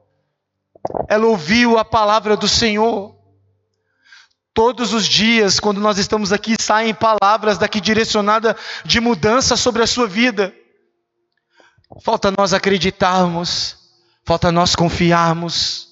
Ela 1.08 1.26
ouviu 1.26 1.78
a 1.78 1.84
palavra 1.84 2.36
do 2.36 2.48
Senhor. 2.48 3.21
Todos 4.54 4.92
os 4.92 5.06
dias, 5.06 5.58
quando 5.58 5.80
nós 5.80 5.96
estamos 5.96 6.32
aqui, 6.32 6.56
saem 6.60 6.92
palavras 6.92 7.56
daqui 7.56 7.80
direcionadas 7.80 8.54
de 8.84 9.00
mudança 9.00 9.56
sobre 9.56 9.82
a 9.82 9.86
sua 9.86 10.06
vida. 10.06 10.54
Falta 12.02 12.32
nós 12.36 12.52
acreditarmos, 12.52 13.76
falta 14.24 14.52
nós 14.52 14.76
confiarmos, 14.76 15.88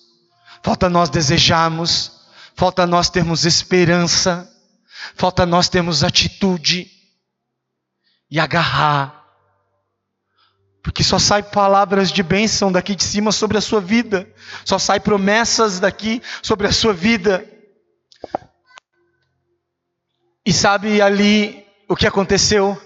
falta 0.62 0.90
nós 0.90 1.09
desejarmos, 1.09 2.12
falta 2.55 2.87
nós 2.87 3.09
termos 3.09 3.46
esperança, 3.46 4.51
falta 5.14 5.46
nós 5.46 5.68
termos 5.68 6.05
atitude 6.05 6.90
e 8.31 8.38
agarrar. 8.38 9.25
Porque 10.83 11.03
só 11.03 11.18
sai 11.18 11.42
palavras 11.42 12.11
de 12.11 12.23
bênção 12.23 12.70
daqui 12.70 12.94
de 12.94 13.05
cima 13.05 13.33
sobre 13.33 13.57
a 13.57 13.61
sua 13.61 13.81
vida, 13.81 14.31
só 14.64 14.79
sai 14.79 15.01
promessas 15.01 15.81
daqui 15.81 16.23
sobre 16.42 16.66
a 16.66 16.73
sua 16.73 16.92
vida. 16.92 17.46
E 20.44 20.53
sabe 20.53 21.03
ali 21.03 21.66
o 21.88 21.94
que 21.94 22.07
aconteceu? 22.07 22.81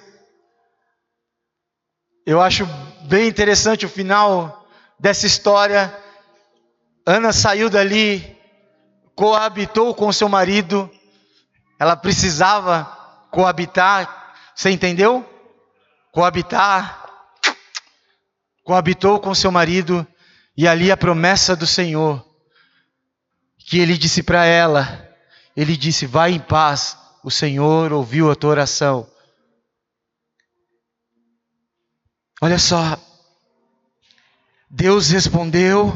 Eu 2.27 2.40
acho 2.40 2.67
bem 3.03 3.29
interessante 3.29 3.87
o 3.87 3.88
final 3.88 4.67
dessa 4.99 5.27
história. 5.27 5.95
Ana 7.07 7.33
saiu 7.33 7.71
dali, 7.71 8.37
coabitou 9.14 9.95
com 9.95 10.12
seu 10.12 10.29
marido, 10.29 10.90
ela 11.79 11.95
precisava 11.95 12.85
coabitar, 13.31 14.35
você 14.55 14.71
entendeu? 14.71 15.29
Coabitar, 16.11 17.09
coabitou 18.64 19.21
com 19.21 19.35
seu 19.35 19.53
marido, 19.53 20.07
e 20.57 20.67
ali 20.67 20.90
a 20.90 20.97
promessa 20.97 21.55
do 21.55 21.67
Senhor, 21.67 22.25
que 23.59 23.79
ele 23.79 23.99
disse 23.99 24.23
para 24.23 24.45
ela: 24.45 25.09
ele 25.57 25.77
disse, 25.77 26.07
vai 26.07 26.33
em 26.33 26.40
paz, 26.40 26.97
o 27.25 27.31
Senhor 27.31 27.91
ouviu 27.91 28.31
a 28.31 28.37
tua 28.37 28.51
oração. 28.51 29.11
Olha 32.39 32.59
só, 32.59 32.99
Deus 34.69 35.09
respondeu 35.09 35.91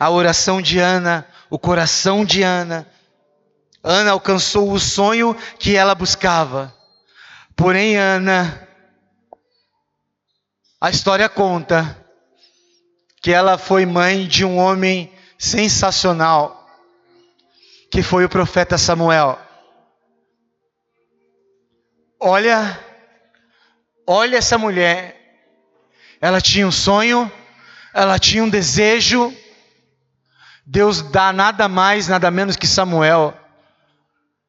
a 0.00 0.10
oração 0.10 0.60
de 0.60 0.80
Ana, 0.80 1.24
o 1.48 1.60
coração 1.60 2.24
de 2.24 2.42
Ana. 2.42 2.90
Ana 3.84 4.10
alcançou 4.10 4.72
o 4.72 4.80
sonho 4.80 5.36
que 5.60 5.76
ela 5.76 5.94
buscava. 5.94 6.74
Porém, 7.54 7.96
Ana, 7.96 8.66
a 10.80 10.90
história 10.90 11.28
conta 11.28 12.04
que 13.22 13.30
ela 13.30 13.56
foi 13.56 13.86
mãe 13.86 14.26
de 14.26 14.44
um 14.44 14.58
homem 14.58 15.12
sensacional, 15.38 16.68
que 17.92 18.02
foi 18.02 18.24
o 18.24 18.28
profeta 18.28 18.76
Samuel. 18.76 19.43
Olha, 22.26 22.80
olha 24.06 24.38
essa 24.38 24.56
mulher. 24.56 25.14
Ela 26.22 26.40
tinha 26.40 26.66
um 26.66 26.72
sonho, 26.72 27.30
ela 27.92 28.18
tinha 28.18 28.42
um 28.42 28.48
desejo. 28.48 29.30
Deus 30.64 31.02
dá 31.02 31.34
nada 31.34 31.68
mais, 31.68 32.08
nada 32.08 32.30
menos 32.30 32.56
que 32.56 32.66
Samuel, 32.66 33.38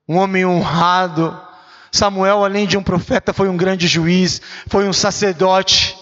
um 0.08 0.16
homem 0.16 0.46
honrado. 0.46 1.38
Samuel, 1.92 2.46
além 2.46 2.66
de 2.66 2.78
um 2.78 2.82
profeta, 2.82 3.34
foi 3.34 3.50
um 3.50 3.58
grande 3.58 3.88
juiz, 3.88 4.42
foi 4.70 4.88
um 4.88 4.94
sacerdote. 4.94 5.98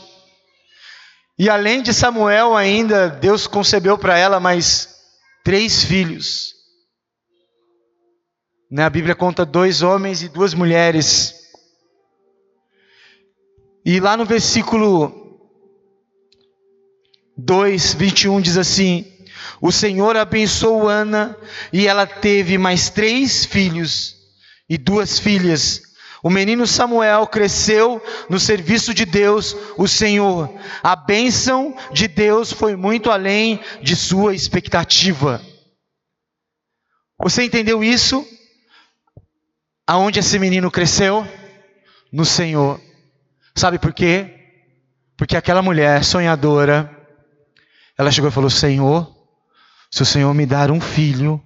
E 1.39 1.49
além 1.49 1.81
de 1.81 1.91
Samuel, 1.91 2.55
ainda, 2.55 3.09
Deus 3.09 3.47
concebeu 3.47 3.97
para 3.97 4.15
ela 4.15 4.39
mais 4.39 4.89
três 5.43 5.83
filhos. 5.83 6.53
Na 8.69 8.91
Bíblia 8.91 9.15
conta 9.15 9.43
dois 9.43 9.81
homens 9.81 10.21
e 10.21 10.29
duas 10.29 10.53
mulheres. 10.53 11.32
E 13.85 13.99
lá 13.99 14.15
no 14.15 14.25
versículo 14.25 15.23
2, 17.37 17.95
21 17.95 18.39
diz 18.41 18.57
assim: 18.57 19.05
O 19.61 19.71
Senhor 19.71 20.15
abençoou 20.15 20.87
Ana 20.87 21.37
e 21.71 21.87
ela 21.87 22.05
teve 22.05 22.57
mais 22.57 22.89
três 22.89 23.45
filhos 23.45 24.15
e 24.69 24.77
duas 24.77 25.19
filhas. 25.19 25.81
O 26.23 26.29
menino 26.29 26.65
Samuel 26.65 27.27
cresceu 27.27 28.01
no 28.29 28.39
serviço 28.39 28.93
de 28.93 29.03
Deus, 29.03 29.53
o 29.77 29.89
Senhor. 29.89 30.49
A 30.81 30.95
bênção 30.95 31.75
de 31.91 32.07
Deus 32.07 32.53
foi 32.53 32.77
muito 32.77 33.11
além 33.11 33.59
de 33.81 33.93
sua 33.93 34.33
expectativa. 34.33 35.41
Você 37.21 37.43
entendeu 37.43 37.83
isso? 37.83 38.25
Aonde 39.85 40.19
esse 40.19 40.39
menino 40.39 40.71
cresceu? 40.71 41.27
No 42.09 42.23
Senhor. 42.23 42.79
Sabe 43.55 43.77
por 43.77 43.93
quê? 43.93 44.39
Porque 45.15 45.37
aquela 45.37 45.61
mulher 45.61 46.03
sonhadora, 46.03 46.89
ela 47.97 48.11
chegou 48.11 48.29
e 48.29 48.33
falou: 48.33 48.49
Senhor, 48.49 49.13
se 49.91 50.01
o 50.01 50.05
Senhor 50.05 50.33
me 50.33 50.45
dar 50.45 50.71
um 50.71 50.81
filho, 50.81 51.41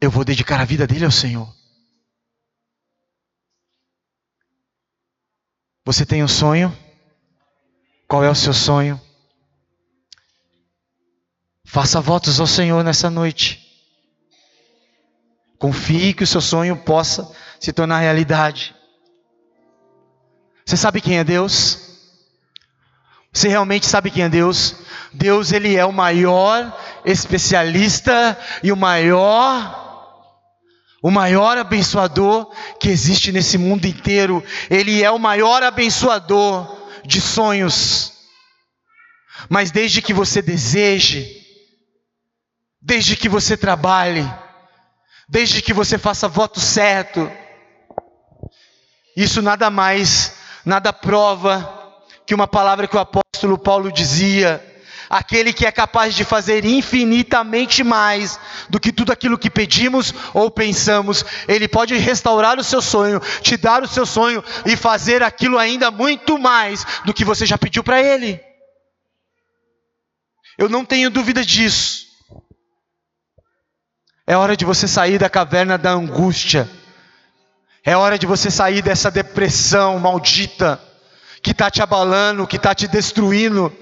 eu 0.00 0.10
vou 0.10 0.24
dedicar 0.24 0.60
a 0.60 0.64
vida 0.64 0.86
dele 0.86 1.04
ao 1.04 1.10
Senhor. 1.10 1.52
Você 5.84 6.06
tem 6.06 6.22
um 6.22 6.28
sonho? 6.28 6.76
Qual 8.08 8.24
é 8.24 8.30
o 8.30 8.34
seu 8.34 8.54
sonho? 8.54 9.00
Faça 11.64 12.00
votos 12.00 12.38
ao 12.40 12.46
Senhor 12.46 12.84
nessa 12.84 13.10
noite. 13.10 13.60
Confie 15.58 16.12
que 16.12 16.24
o 16.24 16.26
seu 16.26 16.40
sonho 16.40 16.76
possa 16.76 17.30
se 17.60 17.72
tornar 17.72 18.00
realidade. 18.00 18.74
Você 20.64 20.76
sabe 20.76 21.00
quem 21.00 21.18
é 21.18 21.24
Deus? 21.24 21.78
Você 23.32 23.48
realmente 23.48 23.86
sabe 23.86 24.10
quem 24.10 24.24
é 24.24 24.28
Deus? 24.28 24.76
Deus, 25.12 25.52
ele 25.52 25.76
é 25.76 25.84
o 25.84 25.92
maior 25.92 26.78
especialista 27.04 28.38
e 28.62 28.70
o 28.70 28.76
maior 28.76 29.80
o 31.02 31.10
maior 31.10 31.58
abençoador 31.58 32.54
que 32.78 32.88
existe 32.88 33.32
nesse 33.32 33.58
mundo 33.58 33.86
inteiro. 33.86 34.42
Ele 34.70 35.02
é 35.02 35.10
o 35.10 35.18
maior 35.18 35.60
abençoador 35.64 36.90
de 37.04 37.20
sonhos. 37.20 38.12
Mas 39.48 39.72
desde 39.72 40.00
que 40.00 40.14
você 40.14 40.40
deseje, 40.40 41.28
desde 42.80 43.16
que 43.16 43.28
você 43.28 43.56
trabalhe, 43.56 44.24
desde 45.28 45.60
que 45.60 45.72
você 45.72 45.98
faça 45.98 46.28
voto 46.28 46.60
certo, 46.60 47.28
isso 49.16 49.42
nada 49.42 49.70
mais, 49.70 50.36
nada 50.64 50.92
prova 50.92 51.82
que 52.26 52.34
uma 52.34 52.46
palavra 52.46 52.86
que 52.86 52.96
o 52.96 53.00
apóstolo 53.00 53.58
Paulo 53.58 53.92
dizia: 53.92 54.64
aquele 55.12 55.52
que 55.52 55.66
é 55.66 55.70
capaz 55.70 56.14
de 56.14 56.24
fazer 56.24 56.64
infinitamente 56.64 57.84
mais 57.84 58.40
do 58.70 58.80
que 58.80 58.90
tudo 58.90 59.12
aquilo 59.12 59.38
que 59.38 59.50
pedimos 59.50 60.14
ou 60.32 60.50
pensamos, 60.50 61.24
ele 61.46 61.68
pode 61.68 61.94
restaurar 61.96 62.58
o 62.58 62.64
seu 62.64 62.80
sonho, 62.80 63.20
te 63.42 63.58
dar 63.58 63.82
o 63.82 63.88
seu 63.88 64.06
sonho 64.06 64.42
e 64.64 64.74
fazer 64.74 65.22
aquilo 65.22 65.58
ainda 65.58 65.90
muito 65.90 66.38
mais 66.38 66.84
do 67.04 67.12
que 67.12 67.24
você 67.24 67.44
já 67.44 67.58
pediu 67.58 67.84
para 67.84 68.02
ele. 68.02 68.40
Eu 70.56 70.68
não 70.68 70.84
tenho 70.84 71.10
dúvida 71.10 71.44
disso. 71.44 72.06
É 74.26 74.36
hora 74.36 74.56
de 74.56 74.64
você 74.64 74.86
sair 74.88 75.18
da 75.18 75.28
caverna 75.28 75.76
da 75.76 75.90
angústia. 75.90 76.70
É 77.84 77.96
hora 77.96 78.16
de 78.16 78.26
você 78.26 78.48
sair 78.48 78.80
dessa 78.80 79.10
depressão 79.10 79.98
maldita 79.98 80.80
que 81.42 81.50
está 81.50 81.68
te 81.68 81.82
abalando, 81.82 82.46
que 82.46 82.54
está 82.54 82.72
te 82.72 82.86
destruindo, 82.86 83.76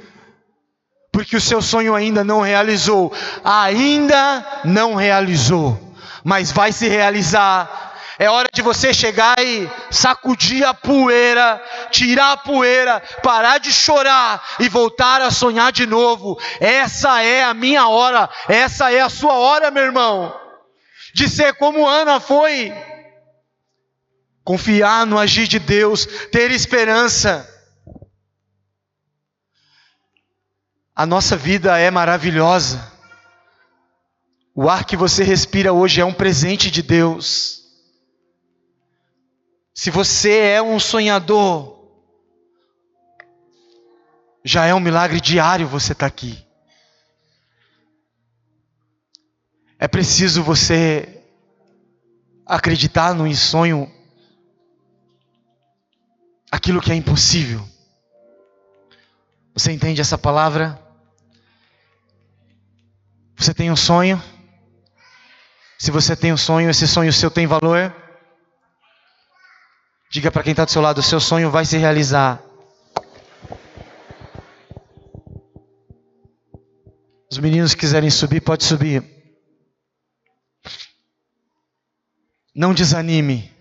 porque 1.12 1.36
o 1.36 1.40
seu 1.40 1.60
sonho 1.60 1.94
ainda 1.94 2.24
não 2.24 2.40
realizou. 2.40 3.12
Ainda 3.44 4.62
não 4.64 4.94
realizou, 4.94 5.78
mas 6.24 6.50
vai 6.50 6.72
se 6.72 6.88
realizar. 6.88 7.90
É 8.18 8.30
hora 8.30 8.48
de 8.50 8.62
você 8.62 8.94
chegar 8.94 9.38
e 9.38 9.70
sacudir 9.90 10.64
a 10.64 10.72
poeira, 10.72 11.62
tirar 11.90 12.32
a 12.32 12.36
poeira, 12.38 13.02
parar 13.22 13.58
de 13.58 13.70
chorar 13.70 14.42
e 14.58 14.68
voltar 14.68 15.20
a 15.20 15.30
sonhar 15.30 15.72
de 15.72 15.84
novo. 15.84 16.38
Essa 16.58 17.22
é 17.22 17.44
a 17.44 17.52
minha 17.52 17.86
hora, 17.86 18.30
essa 18.48 18.90
é 18.90 19.00
a 19.02 19.10
sua 19.10 19.34
hora, 19.34 19.70
meu 19.70 19.84
irmão, 19.84 20.34
de 21.14 21.28
ser 21.28 21.54
como 21.54 21.86
Ana 21.86 22.18
foi 22.18 22.72
confiar 24.44 25.06
no 25.06 25.18
agir 25.18 25.46
de 25.46 25.58
Deus, 25.58 26.06
ter 26.30 26.50
esperança. 26.50 27.48
A 30.94 31.06
nossa 31.06 31.36
vida 31.36 31.78
é 31.78 31.90
maravilhosa. 31.90 32.90
O 34.54 34.68
ar 34.68 34.84
que 34.84 34.96
você 34.96 35.22
respira 35.22 35.72
hoje 35.72 36.00
é 36.00 36.04
um 36.04 36.12
presente 36.12 36.70
de 36.70 36.82
Deus. 36.82 37.60
Se 39.72 39.90
você 39.90 40.36
é 40.36 40.62
um 40.62 40.78
sonhador, 40.78 41.80
já 44.44 44.66
é 44.66 44.74
um 44.74 44.80
milagre 44.80 45.20
diário 45.20 45.66
você 45.66 45.92
estar 45.92 46.00
tá 46.00 46.06
aqui. 46.06 46.46
É 49.78 49.88
preciso 49.88 50.42
você 50.42 51.24
acreditar 52.44 53.14
no 53.14 53.34
sonho 53.34 53.90
aquilo 56.50 56.80
que 56.80 56.90
é 56.90 56.94
impossível. 56.94 57.66
Você 59.54 59.72
entende 59.72 60.00
essa 60.00 60.18
palavra? 60.18 60.80
Você 63.36 63.54
tem 63.54 63.70
um 63.70 63.76
sonho? 63.76 64.22
Se 65.78 65.90
você 65.90 66.14
tem 66.14 66.32
um 66.32 66.36
sonho, 66.36 66.68
esse 66.68 66.86
sonho 66.86 67.12
seu 67.12 67.30
tem 67.30 67.46
valor? 67.46 67.94
Diga 70.10 70.30
para 70.30 70.42
quem 70.42 70.50
está 70.50 70.64
do 70.64 70.70
seu 70.70 70.82
lado: 70.82 70.98
o 70.98 71.02
seu 71.02 71.20
sonho 71.20 71.50
vai 71.50 71.64
se 71.64 71.78
realizar. 71.78 72.42
Os 77.30 77.38
meninos 77.38 77.74
que 77.74 77.80
quiserem 77.80 78.10
subir, 78.10 78.40
pode 78.40 78.64
subir. 78.64 79.04
Não 82.54 82.74
desanime. 82.74 83.59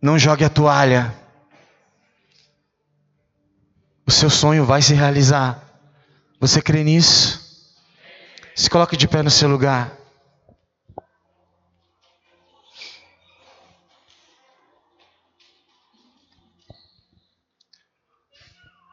Não 0.00 0.18
jogue 0.18 0.44
a 0.44 0.48
toalha. 0.48 1.14
O 4.06 4.10
seu 4.10 4.30
sonho 4.30 4.64
vai 4.64 4.80
se 4.80 4.94
realizar. 4.94 5.62
Você 6.40 6.62
crê 6.62 6.84
nisso? 6.84 7.66
Se 8.54 8.70
coloque 8.70 8.96
de 8.96 9.08
pé 9.08 9.22
no 9.22 9.30
seu 9.30 9.48
lugar. 9.48 9.92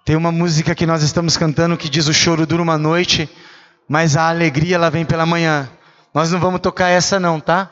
Tem 0.03 0.15
uma 0.15 0.31
música 0.31 0.75
que 0.75 0.85
nós 0.85 1.01
estamos 1.01 1.35
cantando 1.35 1.77
que 1.77 1.89
diz: 1.89 2.07
O 2.07 2.13
choro 2.13 2.45
dura 2.45 2.61
uma 2.61 2.77
noite, 2.77 3.27
mas 3.87 4.15
a 4.15 4.29
alegria 4.29 4.75
ela 4.75 4.91
vem 4.91 5.03
pela 5.03 5.25
manhã. 5.25 5.67
Nós 6.13 6.31
não 6.31 6.39
vamos 6.39 6.61
tocar 6.61 6.89
essa, 6.89 7.19
não, 7.19 7.39
tá? 7.39 7.71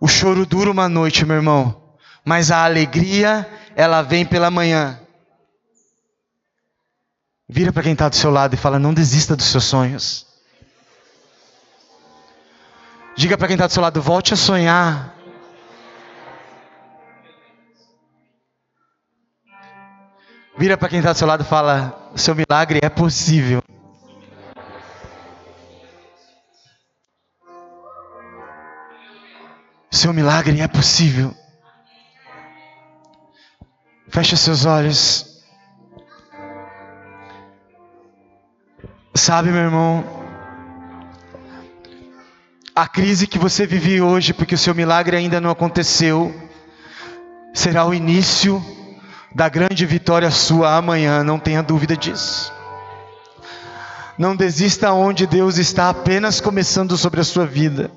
O 0.00 0.08
choro 0.08 0.46
dura 0.46 0.70
uma 0.70 0.88
noite, 0.88 1.26
meu 1.26 1.36
irmão, 1.36 1.94
mas 2.24 2.50
a 2.50 2.64
alegria, 2.64 3.46
ela 3.76 4.00
vem 4.00 4.24
pela 4.24 4.50
manhã. 4.50 4.98
Vira 7.46 7.70
para 7.70 7.82
quem 7.82 7.92
está 7.92 8.08
do 8.08 8.16
seu 8.16 8.30
lado 8.30 8.54
e 8.54 8.56
fala: 8.56 8.78
não 8.78 8.94
desista 8.94 9.36
dos 9.36 9.46
seus 9.46 9.64
sonhos. 9.64 10.26
Diga 13.14 13.36
para 13.36 13.46
quem 13.46 13.56
está 13.56 13.66
do 13.66 13.72
seu 13.72 13.82
lado: 13.82 14.00
volte 14.00 14.32
a 14.32 14.36
sonhar. 14.36 15.14
Vira 20.56 20.78
para 20.78 20.88
quem 20.88 21.00
está 21.00 21.12
do 21.12 21.18
seu 21.18 21.26
lado 21.28 21.42
e 21.42 21.46
fala: 21.46 22.10
seu 22.16 22.34
milagre 22.34 22.80
é 22.82 22.88
possível. 22.88 23.62
Seu 30.00 30.14
milagre 30.14 30.62
é 30.62 30.66
possível. 30.66 31.34
Feche 34.08 34.34
seus 34.34 34.64
olhos. 34.64 35.26
Sabe, 39.14 39.50
meu 39.50 39.60
irmão, 39.60 40.02
a 42.74 42.88
crise 42.88 43.26
que 43.26 43.38
você 43.38 43.66
vive 43.66 44.00
hoje, 44.00 44.32
porque 44.32 44.54
o 44.54 44.58
seu 44.58 44.74
milagre 44.74 45.18
ainda 45.18 45.38
não 45.38 45.50
aconteceu, 45.50 46.34
será 47.52 47.84
o 47.84 47.92
início 47.92 48.64
da 49.34 49.50
grande 49.50 49.84
vitória 49.84 50.30
sua 50.30 50.76
amanhã, 50.76 51.22
não 51.22 51.38
tenha 51.38 51.62
dúvida 51.62 51.94
disso. 51.94 52.50
Não 54.16 54.34
desista 54.34 54.94
onde 54.94 55.26
Deus 55.26 55.58
está 55.58 55.90
apenas 55.90 56.40
começando 56.40 56.96
sobre 56.96 57.20
a 57.20 57.24
sua 57.24 57.44
vida. 57.44 57.90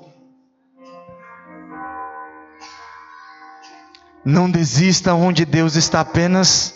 Não 4.24 4.50
desista 4.50 5.14
onde 5.14 5.44
Deus 5.44 5.76
está 5.76 6.00
apenas 6.00 6.74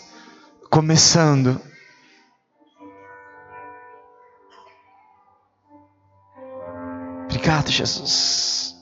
começando. 0.69 1.59
Obrigado, 7.25 7.71
Jesus. 7.71 8.75